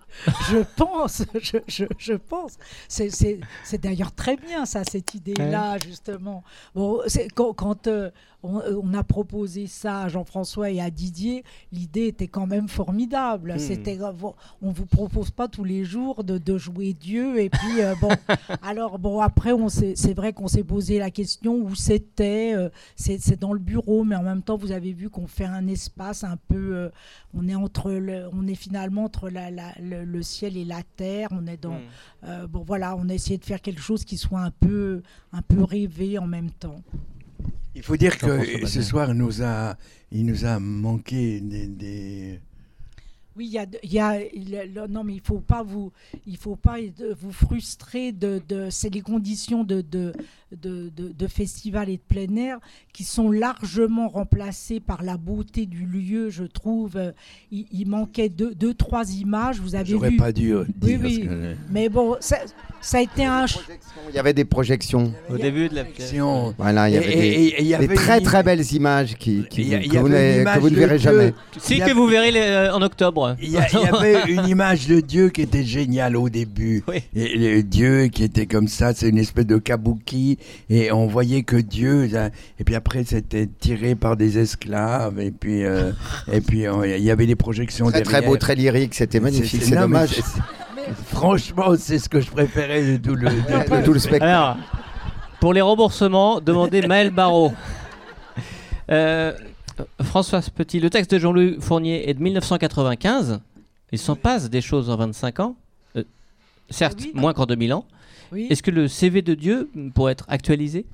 je, 0.51 0.59
pense, 0.77 1.23
je, 1.41 1.59
je, 1.67 1.85
je 1.99 2.13
pense. 2.15 2.57
C'est- 2.89 3.11
C'est 3.11 3.41
c'est 3.65 3.81
d'ailleurs 3.81 4.13
très 4.15 4.37
bien, 4.37 4.65
ça, 4.67 4.83
cette 4.85 5.15
idée-là, 5.15 5.77
justement. 5.85 6.43
Bon, 6.75 7.01
c'est- 7.07 7.29
quand 7.35 7.53
quand, 7.55 7.87
euh, 7.87 8.11
on, 8.43 8.59
euh, 8.61 8.81
on 8.83 8.95
a 8.95 9.03
proposé 9.05 9.67
ça 9.67 10.03
à 10.03 10.09
Jean-François 10.09 10.71
et 10.71 10.81
à 10.81 10.91
Didier, 10.91 11.45
l'idée 11.73 12.07
était 12.07 12.29
quand 12.29 12.47
même 12.47 12.69
formidable. 12.69 13.55
Hmm. 13.55 13.59
C'était, 13.59 14.01
euh, 14.01 14.13
on 14.63 14.71
vous 14.71 14.87
propose 14.87 15.31
pas 15.31 15.47
tous 15.49 15.65
les 15.65 15.85
jours 15.85 16.25
de, 16.25 16.39
de 16.39 16.57
jouer 16.57 16.95
Dieu. 16.95 17.39
Et 17.41 17.51
puis, 17.51 17.83
euh, 17.83 17.95
bon, 18.01 18.09
alors, 18.63 18.99
bon, 18.99 19.21
après, 19.21 19.51
c'est 19.69 20.15
vrai 20.15 20.33
qu'on 20.33 20.49
s'est 20.49 20.65
posé 20.65 20.99
la 20.99 21.11
question 21.11 21.55
où 21.57 21.75
c'était. 21.75 22.55
euh, 22.57 22.71
c'est 22.97 23.19
c'est 23.21 23.39
dans 23.39 23.53
le 23.53 23.59
bureau, 23.59 24.05
mais 24.05 24.17
en 24.17 24.23
même 24.23 24.43
temps, 24.43 24.57
vous 24.57 24.73
avez 24.73 24.93
vu 24.93 25.11
qu'on 25.11 25.27
fait 25.27 25.45
un 25.45 25.67
espace 25.67 26.25
un 26.25 26.37
peu. 26.49 26.91
on 27.35 27.47
est 27.49 27.55
entre 27.55 27.91
le, 27.93 28.30
on 28.33 28.47
est 28.47 28.55
finalement 28.55 29.05
entre 29.05 29.29
la- 29.31 29.51
la- 29.51 29.75
le, 29.81 30.05
le 30.05 30.23
ciel 30.23 30.57
et 30.57 30.65
la 30.65 30.83
terre. 30.97 31.29
On 31.33 31.47
est 31.47 31.57
dans, 31.57 31.75
Hmm. 31.75 32.25
euh, 32.25 32.47
bon 32.47 32.63
voilà, 32.63 32.97
on 32.97 33.09
a 33.09 33.15
essayé 33.15 33.39
de 33.39 33.45
faire 33.45 33.61
quelque 33.61 33.81
chose 33.83 34.05
qui 34.05 34.17
soit 34.17 34.41
un 34.41 34.51
peu, 34.51 35.03
un 35.33 35.43
peu 35.43 35.63
rêvé 35.65 36.19
en 36.19 36.27
même 36.27 36.51
temps. 36.51 36.83
Il 37.75 37.83
faut 37.83 37.97
dire 37.97 38.19
que 38.19 38.67
ce 38.67 38.83
soir, 38.83 39.11
il 39.11 39.17
nous 39.17 39.43
a, 39.43 39.77
il 40.11 40.27
nous 40.27 40.45
a 40.45 40.59
manqué 40.59 41.41
des. 41.41 41.67
des- 41.69 42.41
Oui, 43.37 43.47
il 43.47 43.53
y 43.53 43.59
a, 43.59 43.67
il 43.85 43.93
y 43.93 43.99
a- 44.01 44.21
il- 44.23 44.51
le- 44.75 44.87
non 44.89 45.05
mais 45.05 45.15
il 45.15 45.21
faut 45.21 45.39
pas 45.39 45.63
vous, 45.63 45.93
il 46.27 46.37
faut 46.37 46.57
pas 46.57 46.77
vous 47.21 47.31
frustrer 47.33 48.11
de, 48.13 48.41
de 48.49 48.69
c'est 48.71 48.93
les 48.93 49.01
conditions 49.03 49.63
de 49.65 49.81
de, 49.83 50.13
de, 50.61 50.91
de- 50.97 51.13
de 51.17 51.27
festival 51.29 51.89
et 51.89 51.97
de 51.97 52.03
plein 52.03 52.35
air 52.37 52.59
qui 52.93 53.05
sont 53.05 53.31
largement 53.31 54.09
remplacées 54.09 54.81
par 54.81 55.05
la 55.05 55.17
beauté 55.17 55.67
du 55.67 55.87
lieu, 55.87 56.29
je 56.31 56.43
trouve. 56.45 56.97
Euh, 56.97 57.13
Il, 57.53 57.67
il 57.73 57.87
manquait 57.89 58.29
deux, 58.29 58.53
deux 58.55 58.75
trois 58.75 59.09
images, 59.13 59.61
vous 59.61 59.75
avez 59.77 59.91
J'aurais 59.93 60.11
vu. 60.11 60.17
pas 60.17 60.33
dû 60.33 60.53
euh, 60.53 60.65
Oui, 60.83 60.97
dire. 60.97 61.01
oui. 61.03 61.15
ce 61.23 61.29
que- 61.29 61.55
Mais 61.71 61.89
bon, 61.89 62.17
ça, 62.21 62.39
ça 62.81 62.99
a 62.99 63.01
été 63.01 63.25
un. 63.25 63.47
Il 64.09 64.15
y 64.15 64.19
avait 64.19 64.33
des 64.35 64.45
projections. 64.45 65.13
Au 65.29 65.37
début 65.39 65.69
de 65.69 65.75
la 65.77 65.85
pièce. 65.85 66.09
Action. 66.09 66.53
Voilà, 66.59 66.89
il 66.89 66.95
y 66.95 66.99
avait 66.99 67.13
et- 67.13 67.17
des, 67.21 67.27
et- 67.27 67.47
et 67.47 67.61
il 67.61 67.67
y 67.67 67.69
des 67.69 67.75
avait 67.77 67.95
très 67.95 68.19
une- 68.19 68.25
très 68.25 68.43
belles 68.43 68.73
images 68.73 69.15
qui, 69.17 69.45
qui 69.49 69.63
Il 69.63 69.69
y 69.69 69.75
a- 69.75 69.79
vous- 69.79 69.85
il 69.85 69.87
y 69.87 69.91
que, 70.45 70.59
vous 70.59 70.69
que 70.69 70.73
ne 70.75 70.79
verrez 70.79 70.99
jamais. 70.99 71.33
Si 71.59 71.79
que 71.79 71.93
vous 71.93 72.07
verrez 72.07 72.33
les- 72.33 72.41
euh, 72.41 72.73
en 72.75 72.83
octobre. 72.83 73.20
Il 73.43 73.51
y, 73.51 73.57
a- 73.59 73.67
il 73.73 73.79
y 73.81 73.87
avait 73.87 74.23
une 74.33 74.47
image 74.49 74.87
de 74.87 75.01
Dieu 75.01 75.29
qui 75.31 75.43
était 75.43 75.65
géniale 75.65 76.17
au 76.17 76.29
début. 76.29 76.83
Oui. 76.89 77.03
Et 77.15 77.63
Dieu 77.63 78.07
qui 78.09 78.25
était 78.25 78.47
comme 78.47 78.69
ça, 78.69 78.93
c'est 78.95 79.09
une 79.09 79.19
espèce 79.19 79.47
de 79.47 79.59
kabuki. 79.59 80.39
Et 80.69 80.93
on 80.93 81.07
voyait 81.07 81.43
que 81.43 81.57
Dieu. 81.57 82.07
là, 82.07 82.31
et 82.59 82.65
puis 82.65 82.75
après, 82.75 83.05
c'était 83.05 83.47
tiré 83.47 83.95
par 83.95 84.17
des 84.17 84.39
esclaves. 84.39 85.21
Et 85.21 85.31
puis, 85.31 85.65
euh, 85.65 85.93
et 86.33 86.41
puis 86.41 86.67
euh, 86.67 86.97
il 86.99 87.03
y 87.05 87.11
avait 87.11 87.27
des 87.27 87.37
projections 87.37 87.87
Très 87.91 88.03
derrière. 88.03 88.21
très 88.21 88.27
beau, 88.29 88.37
très 88.37 88.55
lyrique, 88.55 88.95
c'était 88.95 89.21
magnifique, 89.21 89.63
c'est 89.63 89.77
dommage. 89.77 90.21
Franchement, 91.07 91.75
c'est 91.79 91.99
ce 91.99 92.09
que 92.09 92.21
je 92.21 92.31
préférais 92.31 92.83
de 92.83 92.97
tout 92.97 93.15
le. 93.15 93.29
De 93.29 93.85
tout 93.85 93.93
le 93.93 93.99
spectacle. 93.99 94.25
Alors, 94.25 94.57
pour 95.41 95.53
les 95.55 95.61
remboursements, 95.61 96.41
demandez 96.41 96.83
Maël 96.83 97.11
Barrault. 97.11 97.53
Euh, 98.93 99.33
François 100.03 100.41
Petit, 100.55 100.81
le 100.81 100.91
texte 100.91 101.13
de 101.13 101.19
Jean-Louis 101.19 101.57
Fournier 101.61 102.09
est 102.09 102.15
de 102.15 102.23
1995. 102.23 103.41
Il 103.93 103.99
s'en 103.99 104.17
passe 104.17 104.49
des 104.51 104.61
choses 104.61 104.89
en 104.91 104.97
25 104.97 105.41
ans. 105.41 105.57
Euh, 105.97 106.05
certes, 106.71 106.99
Oui. 107.01 107.13
moins 107.15 107.33
qu'en 107.35 107.47
2000 107.47 107.73
ans. 107.73 107.85
Oui. 108.33 108.47
Est-ce 108.51 108.63
que 108.63 108.71
le 108.71 108.87
CV 108.89 109.23
de 109.23 109.35
Dieu 109.35 109.69
pourrait 109.95 110.13
être 110.13 110.25
actualisé? 110.29 110.87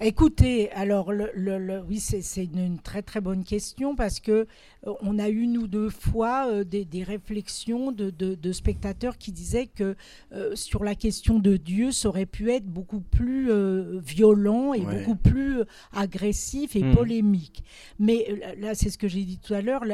Écoutez, 0.00 0.70
alors 0.72 1.12
le, 1.12 1.30
le- 1.34 1.58
le- 1.58 1.80
oui, 1.88 2.00
c'est 2.00 2.44
une, 2.44 2.58
une 2.58 2.78
très 2.80 3.02
très 3.02 3.20
bonne 3.20 3.44
question 3.44 3.94
parce 3.94 4.18
que 4.18 4.32
euh, 4.32 4.46
on 4.84 5.18
a 5.18 5.28
une 5.28 5.58
ou 5.58 5.66
deux 5.68 5.90
fois 5.90 6.48
euh, 6.48 6.64
des, 6.64 6.84
des 6.84 7.04
réflexions 7.04 7.92
de, 7.92 8.10
de- 8.10 8.34
de 8.34 8.52
spectateurs 8.52 9.16
qui 9.16 9.30
disaient 9.30 9.68
que 9.68 9.94
euh, 10.32 10.56
sur 10.56 10.82
la 10.82 10.94
question 10.96 11.38
de 11.38 11.56
Dieu, 11.56 11.92
ça 11.92 12.08
aurait 12.08 12.26
pu 12.26 12.50
être 12.50 12.66
beaucoup 12.66 13.00
plus 13.00 13.50
euh, 13.50 14.00
violent 14.04 14.74
et 14.74 14.80
Ouais. 14.80 14.98
beaucoup 15.04 15.14
plus 15.16 15.60
euh, 15.60 15.64
agressif 15.92 16.74
et 16.74 16.82
Mhm. 16.82 16.94
polémique. 16.96 17.62
Mais 18.00 18.26
euh, 18.28 18.60
là, 18.60 18.74
c'est 18.74 18.90
ce 18.90 18.98
que 18.98 19.06
j'ai 19.06 19.22
dit 19.22 19.38
tout 19.38 19.54
à 19.54 19.62
l'heure, 19.62 19.84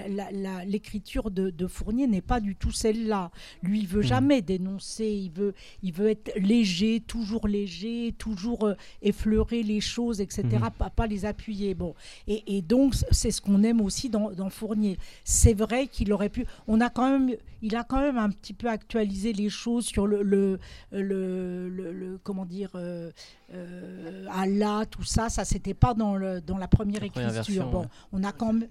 l'écriture 0.67 1.31
de, 1.31 1.51
de 1.51 1.67
Fournier 1.67 2.07
n'est 2.07 2.23
pas 2.23 2.41
du 2.41 2.57
tout 2.57 2.71
celle-là. 2.73 3.31
Lui, 3.63 3.81
il 3.81 3.87
veut 3.87 4.03
jamais 4.03 4.41
dénoncer, 4.43 5.07
il 5.07 5.31
veut, 5.31 5.55
il 5.83 5.93
veut 5.93 6.09
être 6.09 6.33
léger, 6.39 7.01
toujours 7.01 7.47
léger, 7.47 8.15
toujours 8.17 8.65
euh, 8.67 8.75
effleurer 9.03 9.63
les 9.63 9.81
choses, 9.81 10.21
etc., 10.21 10.45
Mhm. 10.53 10.71
pas, 10.79 10.89
pas 10.91 11.07
les 11.07 11.25
appuyer. 11.27 11.75
Bon. 11.75 11.95
Et, 12.27 12.57
et 12.57 12.63
donc, 12.63 12.95
c'est 13.11 13.31
ce 13.31 13.41
qu'on 13.43 13.63
aime 13.63 13.81
aussi 13.83 14.09
dans, 14.09 14.31
dans 14.31 14.49
Fournier. 14.49 14.78
C'est 15.25 15.55
vrai 15.55 15.87
qu'il 15.87 16.13
aurait 16.13 16.29
pu. 16.29 16.47
On 16.67 16.81
a 16.81 16.91
quand 16.91 17.11
même, 17.11 17.35
il 17.63 17.77
a 17.77 17.85
quand 17.85 18.01
même 18.01 18.19
un 18.19 18.31
petit 18.31 18.53
peu 18.53 18.69
actualisé 18.69 19.33
les 19.33 19.49
choses 19.51 19.87
sur 19.87 20.07
le, 20.07 20.23
le, 20.23 20.59
le, 20.93 21.69
le- 21.69 21.93
le- 21.93 22.19
comment 22.23 22.45
dire, 22.47 22.71
euh, 22.75 23.11
euh, 23.55 24.27
Allah, 24.33 24.85
tout 24.91 25.05
ça. 25.05 25.29
Ça, 25.29 25.45
c'était 25.45 25.75
pas 25.75 25.95
dans, 25.95 26.17
le, 26.17 26.41
dans 26.41 26.59
la 26.59 26.69
première 26.69 27.03
La 27.03 27.09
première 27.09 27.29
écriture. 27.31 27.55
version, 27.65 27.71
bon, 27.71 27.81
ouais. 27.83 27.87
on 28.13 28.25
a 28.25 28.33
quand 28.33 28.53
même. 28.53 28.69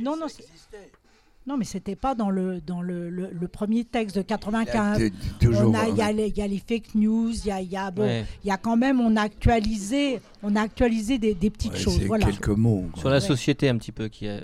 Non, 0.00 0.16
non, 0.16 0.26
non, 1.46 1.58
mais 1.58 1.66
c'était 1.66 1.94
pas 1.94 2.14
dans 2.14 2.30
le 2.30 2.62
dans 2.62 2.80
le, 2.80 3.10
le- 3.10 3.28
le 3.30 3.48
premier 3.48 3.84
texte 3.84 4.16
de 4.16 4.22
95. 4.22 4.96
T- 4.96 5.12
Toujours. 5.40 5.70
On 5.70 5.74
a- 5.74 5.88
Il 5.90 5.96
y, 5.96 6.00
a 6.00 6.06
hein. 6.06 6.12
les- 6.12 6.28
il 6.28 6.38
y 6.38 6.40
a 6.40 6.46
les 6.46 6.58
fake 6.58 6.94
news, 6.94 7.30
il 7.32 7.46
y 7.46 7.50
a, 7.50 7.60
il 7.60 7.70
y 7.70 7.76
a- 7.76 7.90
bon, 7.90 8.02
Ouais. 8.02 8.24
il 8.42 8.48
y 8.48 8.50
a 8.50 8.56
quand 8.56 8.78
même, 8.78 8.98
on 9.00 9.14
a 9.16 9.20
actualisé, 9.20 10.20
on 10.42 10.56
a 10.56 10.62
actualisé 10.62 11.18
des, 11.18 11.34
des 11.34 11.50
petites 11.50 11.72
Ouais, 11.74 11.78
choses. 11.78 12.00
Voilà. 12.06 12.24
quelques 12.26 12.48
mots. 12.48 12.86
quoi. 12.92 13.00
Sur 13.00 13.10
la 13.10 13.20
société 13.20 13.68
un 13.68 13.76
petit 13.76 13.92
peu 13.92 14.08
qui 14.08 14.26
a 14.26 14.40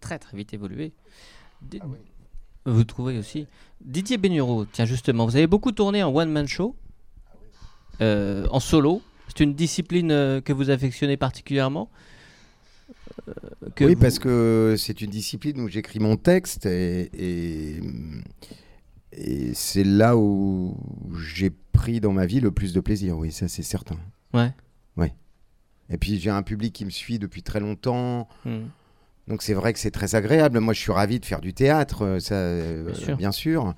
très 0.00 0.18
très 0.18 0.36
vite 0.36 0.52
évolué. 0.54 0.92
D- 1.62 1.80
Vous 2.66 2.84
trouvez 2.84 3.18
aussi 3.18 3.46
Didier 3.80 4.16
Bénureau, 4.18 4.64
tiens 4.66 4.84
justement, 4.84 5.24
vous 5.26 5.36
avez 5.36 5.46
beaucoup 5.46 5.72
tourné 5.72 6.02
en 6.02 6.14
one-man 6.14 6.46
show, 6.48 6.74
euh, 8.00 8.46
en 8.50 8.60
solo. 8.60 9.02
C'est 9.28 9.40
une 9.40 9.54
discipline 9.54 10.10
euh, 10.10 10.40
que 10.40 10.52
vous 10.52 10.70
affectionnez 10.70 11.16
particulièrement 11.16 11.90
Euh, 13.28 13.32
que 13.74 13.84
oui, 13.84 13.94
vous- 13.94 14.00
parce 14.00 14.18
que 14.18 14.74
c'est 14.78 15.00
une 15.00 15.10
discipline 15.10 15.60
où 15.60 15.68
j'écris 15.68 15.98
mon 15.98 16.16
texte 16.16 16.64
et, 16.66 17.10
et, 17.12 17.80
et 19.12 19.54
c'est 19.54 19.84
là 19.84 20.16
où 20.16 20.76
j'ai 21.30 21.50
pris 21.50 22.00
dans 22.00 22.12
ma 22.12 22.26
vie 22.26 22.40
le 22.40 22.50
plus 22.50 22.72
de 22.72 22.80
plaisir, 22.80 23.18
oui, 23.18 23.30
ça 23.32 23.48
c'est 23.48 23.62
certain. 23.62 23.98
Ouais. 24.32 24.52
Et 25.90 25.96
puis 25.96 26.18
j'ai 26.20 26.28
un 26.28 26.42
public 26.42 26.74
qui 26.74 26.84
me 26.84 26.90
suit 26.90 27.18
depuis 27.18 27.42
très 27.42 27.60
longtemps, 27.60 28.28
Hmm. 28.44 28.66
Donc 29.28 29.42
c'est 29.42 29.54
vrai 29.54 29.72
que 29.72 29.78
c'est 29.78 29.90
très 29.90 30.14
agréable. 30.14 30.58
Moi 30.60 30.74
je 30.74 30.80
suis 30.80 30.92
ravi 30.92 31.20
de 31.20 31.24
faire 31.26 31.40
du 31.40 31.52
théâtre, 31.54 32.04
euh, 32.04 32.18
ça, 32.20 32.34
euh, 32.34 32.84
Bien 32.86 32.94
sûr. 32.94 33.16
bien 33.16 33.32
sûr. 33.32 33.74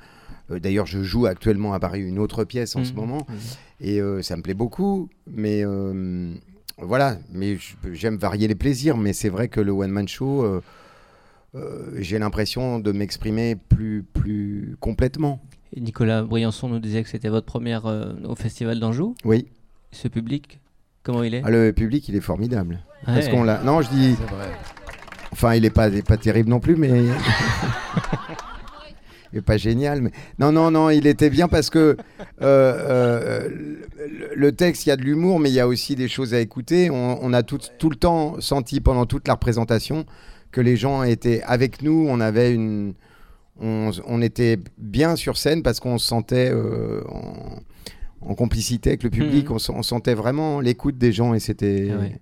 Euh, 0.51 0.59
D'ailleurs, 0.59 0.87
je 0.87 1.03
joue 1.03 1.27
actuellement 1.27 1.73
à 1.75 1.81
Paris 1.81 2.01
une 2.03 2.19
autre 2.19 2.45
pièce 2.45 2.75
en 2.77 2.85
ce 2.85 2.91
Mhm. 2.93 2.97
moment. 2.97 3.27
Mhm. 3.29 3.37
Et 3.83 4.01
euh, 4.01 4.23
ça 4.23 4.37
me 4.37 4.43
plaît 4.43 4.55
beaucoup, 4.55 5.09
mais 5.27 5.65
euh, 5.65 6.33
voilà, 6.79 7.19
mais 7.33 7.57
j'aime 7.93 8.17
varier 8.17 8.49
les 8.49 8.55
plaisirs, 8.55 8.97
mais 8.97 9.13
c'est 9.13 9.29
vrai 9.29 9.49
que 9.49 9.61
le 9.61 9.71
one-man 9.73 10.09
show, 10.09 10.43
euh, 10.45 10.61
euh, 11.55 11.91
j'ai 11.99 12.19
l'impression 12.19 12.79
de 12.81 12.91
m'exprimer 12.93 13.55
plus, 13.57 14.03
plus 14.03 14.77
complètement. 14.81 15.41
Et 15.75 15.81
Nicolas 15.81 16.23
Briançon 16.25 16.69
nous 16.69 16.81
disait 16.81 17.03
que 17.05 17.09
c'était 17.09 17.29
votre 17.29 17.47
première 17.47 17.87
euh, 17.87 18.13
au 18.25 18.35
Festival 18.35 18.81
d'Anjou. 18.81 19.15
Oui, 19.25 19.47
Ce 19.93 20.09
public, 20.09 20.59
comment 21.05 21.23
il 21.23 21.35
est? 21.35 21.43
Ah, 21.45 21.51
le 21.51 21.73
public, 21.73 22.09
il 22.09 22.17
est 22.17 22.21
formidable. 22.21 22.81
Parce 23.07 23.27
Ouais. 23.27 23.31
qu'on 23.33 23.45
l'a... 23.45 23.63
Non, 23.63 23.81
je 23.83 23.89
dis... 23.91 24.17
Enfin, 25.33 25.55
il 25.55 25.65
est 25.65 25.71
pas, 25.71 25.89
il 25.89 25.97
est 25.97 26.07
pas 26.07 26.17
terrible 26.17 26.51
non 26.51 26.61
plus, 26.61 26.77
mais... 26.77 26.91
il 29.33 29.39
est 29.39 29.43
pas 29.43 29.57
génial, 29.57 30.03
mais... 30.03 30.11
Non, 30.41 30.51
non, 30.51 30.73
non, 30.73 30.91
il 30.91 31.07
était 31.07 31.31
bien 31.31 31.47
parce 31.47 31.71
que 31.71 31.79
euh, 31.79 31.95
euh, 32.43 33.49
le, 33.49 34.35
le 34.35 34.53
texte, 34.53 34.87
il 34.87 34.89
y 34.89 34.93
a 34.93 34.97
de 34.97 35.03
l'humour, 35.03 35.39
mais 35.39 35.51
il 35.51 35.55
y 35.55 35.61
a 35.61 35.69
aussi 35.69 35.95
des 35.95 36.09
choses 36.09 36.35
à 36.35 36.41
écouter. 36.41 36.91
On, 36.91 37.19
on 37.23 37.33
a 37.33 37.45
tout, 37.45 37.61
tout 37.79 37.91
le 37.91 37.97
temps 37.97 38.41
senti 38.41 38.81
pendant 38.81 39.07
toute 39.07 39.29
la 39.29 39.35
représentation 39.35 40.05
que 40.51 40.61
les 40.61 40.77
gens 40.77 41.05
étaient 41.05 41.43
avec 41.45 41.81
nous. 41.83 42.07
On 42.09 42.19
avait 42.21 42.53
une... 42.53 42.95
on, 43.61 43.93
on 44.07 44.21
était 44.21 44.59
bien 44.79 45.15
sur 45.15 45.37
scène 45.37 45.63
parce 45.63 45.79
qu'on 45.79 45.99
se 45.99 46.09
sentait 46.09 46.51
euh, 46.53 47.03
en, 47.09 48.31
en 48.31 48.35
complicité 48.35 48.91
avec 48.91 49.05
le 49.05 49.11
public. 49.11 49.49
Mhm. 49.49 49.55
On, 49.55 49.59
se- 49.61 49.71
on 49.71 49.83
sentait 49.85 50.15
vraiment 50.15 50.59
l'écoute 50.61 50.99
des 50.99 51.13
gens 51.13 51.35
et 51.35 51.41
c'était 51.41 51.91
Ah 51.95 51.99
ouais. 52.01 52.21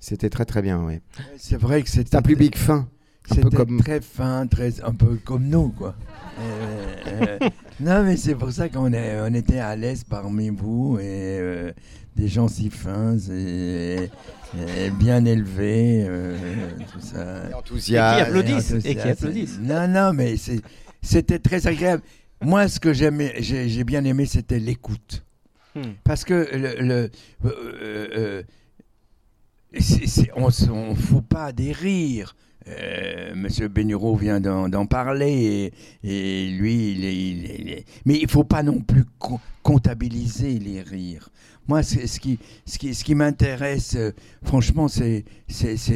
C'était 0.00 0.30
très 0.30 0.44
très 0.44 0.62
bien. 0.62 0.82
Ouais. 0.84 1.00
C'est 1.38 1.56
vrai 1.56 1.82
que 1.82 1.88
C'est 1.88 1.98
c'était 1.98 2.16
un 2.16 2.22
public 2.22 2.56
fin. 2.58 2.88
C'était 3.32 3.54
comme- 3.54 3.80
très 3.80 4.00
fin, 4.00 4.46
très, 4.48 4.80
un 4.82 4.92
peu 4.92 5.16
comme 5.24 5.44
nous, 5.44 5.68
quoi. 5.68 5.94
Euh, 6.40 6.96
euh, 7.06 7.38
non, 7.78 8.02
mais 8.02 8.16
c'est 8.16 8.34
pour 8.34 8.50
ça 8.50 8.68
qu'on 8.68 8.92
est, 8.92 9.20
on 9.20 9.32
était 9.34 9.60
à 9.60 9.76
l'aise 9.76 10.02
parmi 10.02 10.48
vous 10.48 10.98
et 10.98 11.04
euh, 11.38 11.70
des 12.16 12.26
gens 12.26 12.48
si 12.48 12.70
fins 12.70 13.16
et, 13.30 14.08
et 14.76 14.90
bien 14.98 15.24
élevés, 15.26 16.06
euh, 16.08 16.36
tout 16.92 17.00
ça. 17.00 17.44
Et 17.44 17.48
qui 17.50 17.54
Enthousiaste. 17.54 18.20
applaudissent, 18.28 18.74
et 18.84 18.94
qui 18.96 19.00
applaudissent. 19.08 19.58
Non, 19.60 19.86
non, 19.86 20.12
mais 20.12 20.34
c'était 21.02 21.38
très 21.38 21.66
agréable. 21.68 22.02
Moi, 22.42 22.66
ce 22.68 22.80
que 22.80 22.92
j'aimais, 22.92 23.34
j'ai 23.38 23.84
bien 23.84 24.02
aimé, 24.04 24.24
c'était 24.26 24.58
l'écoute. 24.58 25.24
Hmm. 25.76 25.92
Parce 26.02 26.24
que 26.24 26.48
le, 26.52 27.10
le- 27.44 28.44
on 30.36 30.90
ne 30.90 30.94
fout 30.94 31.24
pas 31.24 31.52
des 31.52 31.72
rires. 31.72 32.34
Euh, 32.68 33.34
Monsieur 33.34 33.68
Bénureau 33.68 34.14
vient 34.16 34.40
d'en 34.40 34.86
parler 34.86 35.72
et, 36.04 36.50
lui, 36.50 36.92
il 36.92 37.04
est, 37.04 37.84
mais 38.04 38.18
il 38.20 38.28
faut 38.28 38.44
pas 38.44 38.62
non 38.62 38.80
plus 38.80 39.04
co- 39.18 39.40
comptabiliser 39.62 40.58
les 40.58 40.82
rires. 40.82 41.30
Moi, 41.68 41.82
ce 41.82 42.20
qui, 42.20 42.38
ce 42.66 42.78
qui, 42.78 42.94
ce 42.94 43.02
qui 43.02 43.14
m'intéresse, 43.14 43.94
euh, 43.96 44.12
franchement, 44.42 44.88
c'est 44.88 45.24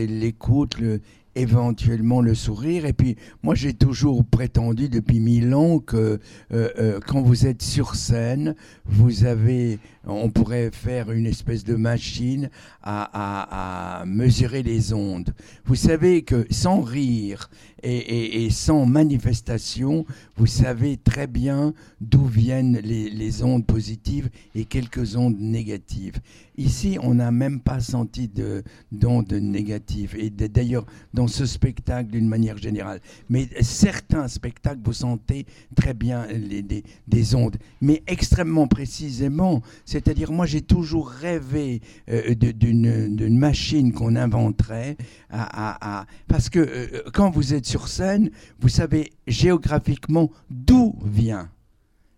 l'écoute, 0.07 0.79
le, 0.79 1.01
éventuellement 1.35 2.21
le 2.21 2.35
sourire. 2.35 2.87
Et 2.87 2.93
puis, 2.93 3.17
moi, 3.43 3.55
j'ai 3.55 3.75
toujours 3.75 4.25
prétendu 4.25 4.89
depuis 4.89 5.21
mille 5.21 5.55
ans 5.55 5.81
que 5.81 6.19
euh, 6.53 7.01
quand 7.07 7.21
vous 7.23 7.47
êtes 7.47 7.63
sur 7.63 7.95
scène, 7.95 8.55
vous 8.87 9.25
avez, 9.25 9.79
on 10.07 10.31
pourrait 10.31 10.71
faire 10.73 11.11
une 11.11 11.27
espèce 11.27 11.65
de 11.65 11.75
machine 11.75 12.51
à, 12.83 14.05
mesurer 14.07 14.63
les 14.63 14.93
ondes. 14.93 15.35
Vous 15.65 15.75
savez 15.75 16.23
que 16.23 16.47
sans 16.51 16.81
rire 16.81 17.51
et, 17.83 18.49
sans 18.51 18.87
manifestation, 18.87 20.07
vous 20.37 20.47
savez 20.47 20.97
très 20.97 21.27
bien 21.27 21.75
d'où 22.01 22.25
viennent 22.25 22.79
les, 22.79 23.43
ondes 23.43 23.67
positives 23.67 24.31
et 24.55 24.65
quelques 24.65 25.17
ondes 25.17 25.39
négatives. 25.39 26.21
Ici, 26.57 26.99
on 27.03 27.15
n'a 27.15 27.33
même 27.33 27.61
pas 27.61 27.81
senti 27.81 28.29
de- 28.29 28.63
d'ondes 28.93 29.33
négatives. 29.33 30.15
Et 30.17 30.31
d'ailleurs, 30.31 30.87
dans 31.13 31.27
ce 31.27 31.47
spectacle, 31.47 32.11
d'une 32.11 32.29
manière 32.29 32.59
générale. 32.59 33.01
Mais 33.29 33.49
certains 33.61 34.29
spectacles, 34.29 34.81
vous 34.85 34.93
sentez 34.93 35.47
très 35.75 35.95
bien 35.95 36.27
les, 36.29 36.63
des 36.63 37.35
ondes, 37.35 37.57
mais 37.81 38.03
extrêmement 38.07 38.69
précisément. 38.69 39.63
C'est-à-dire, 39.95 40.33
moi, 40.33 40.45
j'ai 40.45 40.61
toujours 40.61 41.09
rêvé 41.09 41.81
euh, 42.11 42.35
d'une 42.35 43.39
machine 43.39 43.93
qu'on 43.93 44.17
inventerait. 44.17 44.97
À, 45.31 45.43
à- 45.71 46.01
à- 46.01 46.07
parce 46.27 46.49
que 46.51 46.59
euh, 46.59 47.03
quand 47.13 47.31
vous 47.31 47.55
êtes 47.55 47.65
sur 47.65 47.87
scène, 47.87 48.31
vous 48.59 48.69
savez 48.69 49.13
géographiquement 49.29 50.33
d'où 50.51 50.97
vient 51.07 51.49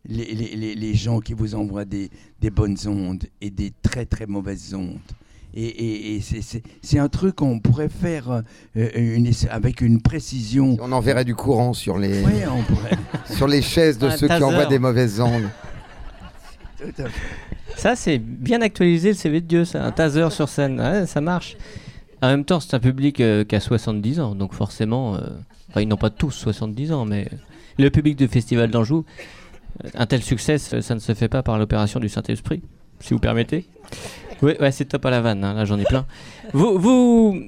les, 0.08 0.24
les- 0.34 0.56
les- 0.56 0.74
les 0.74 0.94
gens 0.94 1.20
qui 1.20 1.34
vous 1.34 1.54
envoient 1.54 1.84
des, 1.84 2.08
des 2.40 2.48
bonnes 2.48 2.78
ondes 2.86 3.24
et 3.42 3.50
des 3.50 3.74
très 3.82 4.06
très 4.06 4.24
mauvaises 4.26 4.72
ondes. 4.72 4.96
Et, 5.52 5.66
et- 5.66 6.16
et 6.16 6.20
c'est- 6.22 6.98
un 6.98 7.08
truc 7.10 7.34
qu'on 7.36 7.60
pourrait 7.60 7.90
faire 7.90 8.42
euh, 8.76 8.88
une- 8.94 9.30
avec 9.50 9.82
une 9.82 10.00
précision. 10.00 10.78
On 10.80 10.92
enverrait 10.92 11.26
du 11.26 11.34
courant 11.34 11.74
sur 11.74 11.98
les, 11.98 12.22
Oui, 12.24 12.32
on 12.50 12.62
pourrait. 12.62 12.96
sur 13.36 13.46
les 13.48 13.60
chaises 13.60 13.98
de 13.98 14.08
ceux 14.08 14.28
qui 14.28 14.42
envoient 14.42 14.64
des 14.66 14.78
mauvaises 14.78 15.20
ondes. 15.20 15.50
Tout 16.78 17.02
à 17.02 17.08
fait. 17.08 17.20
Ça, 17.76 17.96
c'est 17.96 18.18
bien 18.18 18.60
actualisé 18.62 19.08
le 19.10 19.14
CV 19.14 19.40
de 19.40 19.46
Dieu, 19.46 19.64
ça. 19.64 19.84
Un 19.84 19.92
taser 19.92 20.30
sur 20.30 20.48
scène, 20.48 20.80
Ouais, 20.80 21.06
ça 21.06 21.20
marche. 21.20 21.56
En 22.22 22.28
même 22.28 22.44
temps, 22.44 22.60
c'est 22.60 22.74
un 22.74 22.80
public 22.80 23.20
euh, 23.20 23.44
qui 23.44 23.54
a 23.54 23.60
70 23.60 24.20
ans, 24.20 24.34
donc 24.34 24.54
forcément, 24.54 25.16
euh, 25.16 25.20
enfin, 25.68 25.82
ils 25.82 25.88
n'ont 25.88 25.96
pas 25.98 26.10
tous 26.10 26.30
70 26.30 26.92
ans, 26.92 27.04
mais 27.04 27.28
le 27.78 27.90
public 27.90 28.16
du 28.16 28.26
Festival 28.28 28.70
d'Anjou, 28.70 29.04
euh, 29.84 29.88
un 29.94 30.06
tel 30.06 30.22
succès, 30.22 30.56
ça 30.58 30.94
ne 30.94 31.00
se 31.00 31.12
fait 31.14 31.28
pas 31.28 31.42
par 31.42 31.58
l'opération 31.58 32.00
du 32.00 32.08
Saint-Esprit, 32.08 32.62
si 33.00 33.12
vous 33.12 33.20
permettez. 33.20 33.66
Oui, 34.42 34.54
ouais, 34.60 34.72
c'est 34.72 34.86
top 34.86 35.04
à 35.04 35.10
la 35.10 35.20
vanne, 35.20 35.44
hein, 35.44 35.52
là 35.54 35.64
j'en 35.66 35.78
ai 35.78 35.84
plein. 35.84 36.06
Vous, 36.54 36.78
vous 36.78 37.38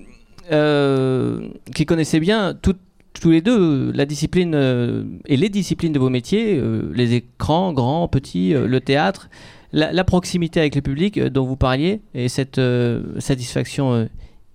euh, 0.52 1.48
qui 1.74 1.87
connaissez 1.87 2.20
bien 2.20 2.55
tout- 2.55 2.76
tous 3.20 3.31
les 3.31 3.40
deux 3.40 3.90
la 3.92 4.07
discipline 4.07 4.52
euh, 4.54 5.04
et 5.26 5.37
les 5.37 5.48
disciplines 5.48 5.92
de 5.92 5.98
vos 5.98 6.11
métiers, 6.11 6.57
euh, 6.59 6.90
les 6.94 7.14
écrans, 7.14 7.72
grands, 7.72 8.09
petits, 8.09 8.54
euh, 8.54 8.66
le 8.66 8.81
théâtre, 8.81 9.28
la, 9.72 9.92
la 9.92 10.04
proximité 10.04 10.61
avec 10.61 10.74
le 10.74 10.83
public 10.83 11.18
euh, 11.18 11.31
dont 11.31 11.44
vous 11.44 11.57
parliez 11.57 12.00
et 12.14 12.28
cette 12.28 12.59
euh, 12.59 13.18
satisfaction 13.18 13.92
euh, 13.94 14.04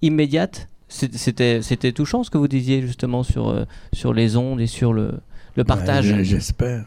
immédiate, 0.02 0.68
c'était 0.88 1.62
c'était 1.62 1.92
touchant 1.92 2.24
ce 2.24 2.30
que 2.30 2.38
vous 2.38 2.48
disiez 2.48 2.82
justement 2.82 3.24
sur, 3.24 3.50
euh, 3.50 3.64
sur 3.94 4.14
les 4.14 4.38
ondes 4.38 4.62
et 4.62 4.68
sur 4.68 4.94
le, 4.94 5.12
le 5.56 5.64
partage. 5.64 6.12
Ouais, 6.12 6.24
J'espère. 6.24 6.86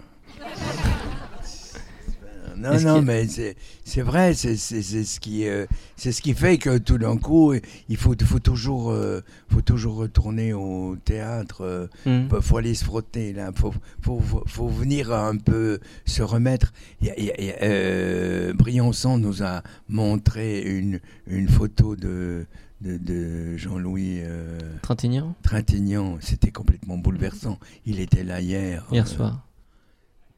Non, 2.56 2.80
non, 2.80 3.02
mais 3.02 3.26
c'est 3.26 4.00
vrai, 4.02 4.32
c'est 4.34 4.56
ce 4.56 5.20
qui 5.20 5.46
euh, 5.46 5.66
ce 5.96 6.08
qui 6.22 6.32
fait 6.34 6.56
que 6.58 6.78
tout 6.78 6.96
d'un 6.98 7.16
coup, 7.18 7.52
il 7.88 7.96
faut 7.96 8.14
faut 8.24 8.38
toujours 8.38 8.90
euh, 8.90 9.20
faut 9.48 9.60
toujours 9.60 9.96
retourner 9.96 10.52
au 10.54 10.96
théâtre. 11.04 11.62
euh, 11.62 11.86
Hmm. 12.06 12.28
faut, 12.40 12.56
aller 12.56 12.74
se 12.74 12.84
frotter 12.84 13.32
là. 13.32 13.50
Faut, 13.54 13.74
faut, 14.00 14.20
faut, 14.20 14.42
faut 14.46 14.68
venir 14.68 15.12
un 15.12 15.36
peu 15.36 15.78
se 16.06 16.22
remettre. 16.22 16.72
Il 17.00 17.08
y 17.08 17.10
a- 17.10 17.18
il 17.20 17.32
il 17.38 17.44
y 17.46 17.52
euh, 17.62 18.52
Briançon 18.54 19.18
nous 19.18 19.42
a 19.42 19.62
montré 19.88 20.60
une, 20.62 21.00
une 21.26 21.48
photo 21.48 21.94
de, 21.96 22.46
de, 22.80 22.96
de 22.96 23.56
Jean-Louis 23.56 24.20
euh, 24.22 24.58
Trintignant, 24.82 25.34
Trintignant. 25.42 26.16
C'était 26.20 26.50
complètement 26.52 26.96
bouleversant. 26.96 27.58
Il 27.84 28.00
était 28.00 28.24
là 28.24 28.40
hier. 28.40 28.86
hier 28.92 29.04
Euh, 29.04 29.06
soir. 29.06 29.46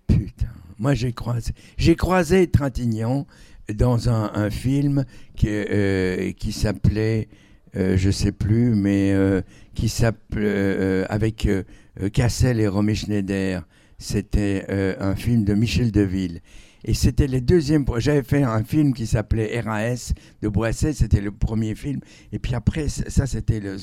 Putain. 0.06 0.46
Moi, 0.78 0.94
j'ai 0.94 1.12
croisé, 1.12 1.52
j'ai 1.76 1.96
Trintignant 2.50 3.26
dans 3.74 4.08
un, 4.08 4.50
film 4.50 5.04
qui, 5.36 5.48
euh, 5.50 6.32
qui 6.32 6.52
s'appelait, 6.52 7.28
euh, 7.76 7.96
je 7.96 8.10
sais 8.10 8.32
plus, 8.32 8.74
mais 8.74 9.12
euh, 9.12 9.42
qui 9.74 9.88
s'appelait 9.88 10.42
euh, 10.46 11.04
avec 11.08 11.48
Cassel 12.12 12.60
et 12.60 12.68
Romy 12.68 12.94
Schneider. 12.94 13.66
C'était 13.98 14.64
un 15.00 15.16
film 15.16 15.44
de 15.44 15.54
Michel 15.54 15.90
Deville. 15.90 16.40
Et 16.84 16.94
c'était 16.94 17.26
les 17.26 17.40
deuxièmes. 17.40 17.84
J'avais 17.96 18.22
fait 18.22 18.44
un 18.44 18.62
film 18.62 18.94
qui 18.94 19.08
s'appelait 19.08 19.58
RAS 19.60 20.12
de 20.40 20.48
Boisset, 20.48 20.92
c'était 20.92 21.20
le 21.20 21.32
premier 21.32 21.74
film. 21.74 21.98
Et 22.30 22.38
puis 22.38 22.54
après, 22.54 22.88
ça, 22.88 23.26
c'était 23.26 23.58
le. 23.58 23.76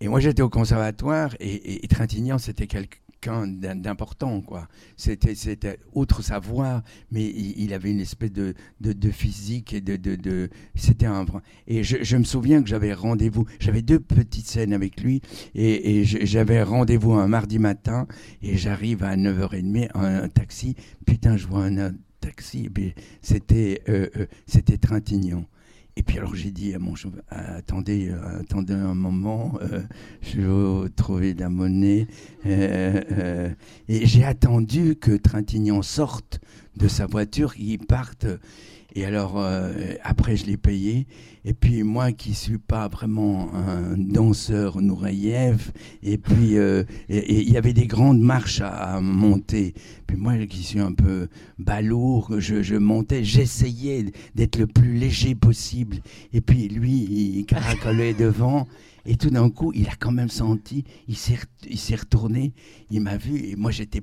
Et 0.00 0.08
moi, 0.08 0.20
j'étais 0.20 0.40
au 0.40 0.48
conservatoire 0.48 1.34
et, 1.38 1.54
et- 1.54 1.84
et 1.84 1.88
Trintignant, 1.88 2.38
c'était 2.38 2.66
quelqu'un 2.66 2.98
d'im- 3.26 3.76
d'important, 3.76 4.40
quoi. 4.40 4.68
C'était, 4.96 5.34
c'était 5.34 5.78
outre 5.92 6.22
sa 6.22 6.38
voix, 6.38 6.82
mais 7.10 7.24
il, 7.24 7.72
avait 7.72 7.90
une 7.90 8.00
espèce 8.00 8.32
de, 8.32 8.54
de, 8.80 9.10
physique 9.10 9.72
et 9.72 9.80
de, 9.80 9.96
de, 9.96 10.48
c'était 10.74 11.06
un 11.06 11.24
vrai. 11.24 11.40
Et 11.66 11.82
je, 11.82 12.16
me 12.16 12.24
souviens 12.24 12.62
que 12.62 12.68
j'avais 12.68 12.92
rendez-vous. 12.92 13.46
J'avais 13.58 13.82
deux 13.82 14.00
petites 14.00 14.46
scènes 14.46 14.72
avec 14.72 15.00
lui 15.00 15.20
et, 15.54 16.00
et 16.00 16.04
j'avais 16.04 16.62
rendez-vous 16.62 17.12
un 17.12 17.28
mardi 17.28 17.58
matin 17.58 18.06
et 18.42 18.56
j'arrive 18.56 19.02
à 19.04 19.16
9h30 19.16 19.90
en 19.94 20.04
un 20.04 20.28
taxi. 20.28 20.76
Putain, 21.06 21.36
je 21.36 21.46
vois 21.46 21.64
un, 21.64 21.78
un 21.78 21.94
taxi. 22.20 22.68
C'était, 23.22 23.82
euh, 23.88 24.08
euh, 24.16 24.26
c'était 24.46 24.78
Trintignant. 24.78 25.44
Et 25.96 26.02
puis 26.02 26.18
alors 26.18 26.34
j'ai 26.34 26.50
dit 26.50 26.74
à 26.74 26.80
mon 26.80 26.96
chauffeur, 26.96 27.22
attendez, 27.28 28.08
euh, 28.08 28.40
attendez 28.40 28.74
un 28.74 28.94
moment, 28.94 29.58
euh, 29.62 29.80
je 30.22 30.40
vais 30.40 30.88
trouver 30.90 31.34
de 31.34 31.40
la 31.40 31.48
monnaie. 31.48 32.08
Euh, 32.46 33.50
et 33.88 34.04
j'ai 34.04 34.24
attendu 34.24 34.96
que 34.96 35.16
Trintignant 35.16 35.82
sorte 35.82 36.40
de 36.76 36.88
sa 36.88 37.06
voiture, 37.06 37.54
qu'il 37.54 37.78
parte. 37.78 38.26
Et 38.96 39.04
alors 39.04 39.34
euh, 39.38 39.72
après 40.02 40.36
je 40.36 40.46
l'ai 40.46 40.56
payé. 40.56 41.06
Et 41.44 41.52
puis 41.52 41.82
moi 41.82 42.12
qui 42.12 42.32
suis 42.32 42.58
pas 42.58 42.88
vraiment 42.88 43.52
un 43.54 43.96
danseur 43.98 44.80
Nourayev, 44.80 45.72
et 46.02 46.16
puis 46.16 46.56
euh, 46.56 46.84
il 47.08 47.50
y 47.50 47.56
avait 47.56 47.72
des 47.74 47.86
grandes 47.86 48.20
marches 48.20 48.60
à, 48.60 48.68
à 48.70 49.00
monter. 49.00 49.74
Puis 50.06 50.16
moi 50.16 50.36
qui 50.46 50.62
suis 50.62 50.80
un 50.80 50.92
peu 50.92 51.28
balourd, 51.58 52.34
je, 52.38 52.62
je 52.62 52.76
montais, 52.76 53.24
j'essayais 53.24 54.06
d'être 54.34 54.56
le 54.58 54.66
plus 54.66 54.94
léger 54.94 55.34
possible. 55.34 55.98
Et 56.32 56.40
puis 56.40 56.68
lui, 56.68 56.92
il 56.92 57.46
caracolait 57.46 58.14
devant. 58.14 58.66
Et 59.06 59.16
tout 59.16 59.28
d'un 59.28 59.50
coup, 59.50 59.70
il 59.74 59.86
a 59.88 59.96
quand 59.98 60.12
même 60.12 60.30
senti, 60.30 60.84
il 61.08 61.16
s'est 61.16 61.94
retourné, 61.94 62.54
il 62.90 63.02
m'a 63.02 63.18
vu, 63.18 63.50
et 63.50 63.54
moi 63.54 63.70
j'étais 63.70 64.00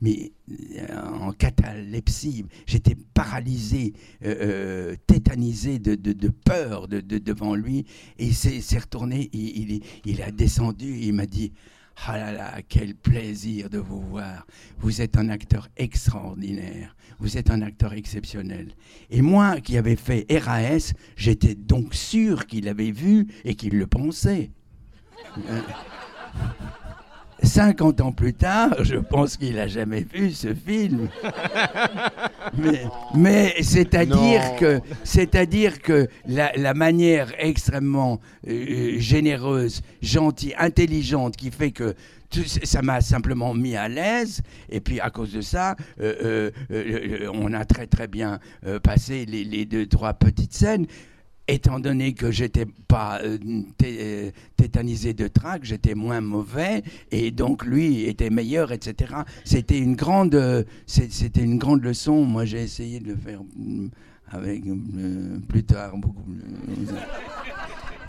mais 0.00 0.32
euh, 0.78 0.98
en 1.20 1.32
catalepsie, 1.32 2.44
j'étais 2.66 2.96
paralysé, 3.14 3.92
euh, 4.24 4.34
euh, 4.40 4.96
tétanisé 5.06 5.78
de, 5.78 5.94
de- 5.94 6.28
peur 6.28 6.88
de, 6.88 7.00
de- 7.00 7.18
devant 7.18 7.54
lui, 7.54 7.86
et 8.18 8.26
il 8.26 8.34
s'est 8.34 8.78
retourné, 8.78 9.28
il, 9.32 9.70
il, 9.72 9.82
il 10.04 10.22
a 10.22 10.30
descendu, 10.30 10.98
il 11.00 11.12
m'a 11.12 11.26
dit 11.26 11.52
Ah 12.06 12.16
là 12.16 12.32
là, 12.32 12.62
quel 12.68 12.94
plaisir 12.94 13.68
de 13.68 13.78
vous 13.78 14.00
voir. 14.00 14.46
Vous 14.78 15.02
êtes 15.02 15.18
un 15.18 15.28
acteur 15.28 15.68
extraordinaire. 15.76 16.96
Vous 17.18 17.36
êtes 17.36 17.50
un 17.50 17.60
acteur 17.60 17.92
exceptionnel. 17.92 18.72
Et 19.10 19.20
moi 19.20 19.60
qui 19.60 19.76
avais 19.76 19.96
fait 19.96 20.24
RAS, 20.30 20.94
j'étais 21.16 21.54
donc 21.54 21.94
sûr 21.94 22.46
qu'il 22.46 22.68
avait 22.68 22.90
vu 22.92 23.26
et 23.44 23.54
qu'il 23.54 23.76
le 23.76 23.86
pensait. 23.86 24.50
Euh, 27.42 27.46
50 27.46 28.00
ans 28.00 28.12
plus 28.12 28.34
tard, 28.34 28.84
je 28.84 28.96
pense 28.96 29.36
qu'il 29.36 29.54
n'a 29.56 29.66
jamais 29.66 30.04
vu 30.12 30.30
ce 30.30 30.54
film. 30.54 31.08
mais, 32.58 32.82
mais 33.14 33.54
c'est-à-dire 33.62 34.56
que, 34.58 34.80
c'est-à-dire 35.04 35.80
que 35.80 36.08
la, 36.26 36.52
la 36.56 36.74
manière 36.74 37.32
extrêmement 37.38 38.20
euh, 38.48 38.98
généreuse, 38.98 39.82
gentille, 40.02 40.54
intelligente 40.58 41.36
qui 41.36 41.50
fait 41.50 41.70
que 41.70 41.94
tout- 42.30 42.44
ça 42.46 42.82
m'a 42.82 43.00
simplement 43.00 43.54
mis 43.54 43.74
à 43.76 43.88
l'aise. 43.88 44.42
Et 44.68 44.80
puis 44.80 45.00
à 45.00 45.10
cause 45.10 45.32
de 45.32 45.40
ça, 45.40 45.76
euh, 46.00 46.14
euh, 46.22 46.50
euh, 46.70 47.30
on 47.34 47.52
a 47.52 47.64
très 47.64 47.86
très 47.86 48.06
bien 48.06 48.38
euh, 48.66 48.78
passé 48.78 49.24
les, 49.26 49.44
les 49.44 49.64
deux 49.64 49.86
trois 49.86 50.12
petites 50.14 50.52
scènes. 50.54 50.86
Étant 51.52 51.80
donné 51.80 52.12
que 52.12 52.30
j'étais 52.30 52.64
pas 52.86 53.18
euh, 53.24 53.36
euh, 53.84 54.30
tétanisé 54.56 55.14
de 55.14 55.26
trac, 55.26 55.64
j'étais 55.64 55.96
moins 55.96 56.20
mauvais 56.20 56.84
et 57.10 57.32
donc 57.32 57.64
lui 57.66 58.04
était 58.04 58.30
meilleur, 58.30 58.70
etc. 58.70 59.14
C'était 59.44 59.80
une 59.80 59.96
grande, 59.96 60.36
euh, 60.36 60.62
c'était 60.86 61.42
une 61.42 61.58
grande 61.58 61.82
leçon. 61.82 62.24
Moi, 62.24 62.44
j'ai 62.44 62.62
essayé 62.62 63.00
de 63.00 63.08
le 63.08 63.16
faire 63.16 63.40
mm, 63.56 63.88
avec 64.30 64.62
euh, 64.64 65.38
plus 65.48 65.64
tard 65.64 65.96
beaucoup. 65.96 66.22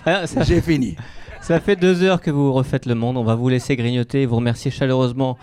Ah, 0.06 0.26
J'ai 0.44 0.62
fini. 0.62 0.96
ça 1.42 1.60
fait 1.60 1.76
deux 1.76 2.04
heures 2.04 2.22
que 2.22 2.30
vous 2.30 2.54
refaites 2.54 2.86
le 2.86 2.94
monde. 2.94 3.18
On 3.18 3.24
va 3.24 3.34
vous 3.34 3.50
laisser 3.50 3.76
grignoter 3.76 4.28
vous 4.28 4.36
remercier 4.36 4.70
chaleureusement 4.70 5.36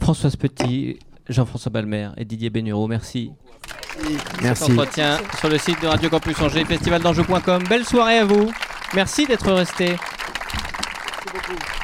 Françoise 0.00 0.36
Petit, 0.36 0.98
Jean-François 1.28 1.70
Balmer 1.70 2.08
et 2.16 2.24
Didier 2.24 2.48
Bénureau. 2.48 2.88
Merci. 2.88 3.32
Merci. 4.42 4.72
Entretien 4.72 5.18
sur 5.38 5.48
le 5.48 5.58
site 5.58 5.80
de 5.82 5.86
Radio 5.86 6.10
Campus 6.10 6.40
Angers, 6.40 6.64
festivaldanjou.com. 6.64 7.64
Belle 7.68 7.84
soirée 7.84 8.18
à 8.18 8.24
vous. 8.24 8.52
Merci 8.94 9.26
d'être 9.26 9.50
resté. 9.52 9.96
Merci 9.96 11.26
beaucoup. 11.32 11.83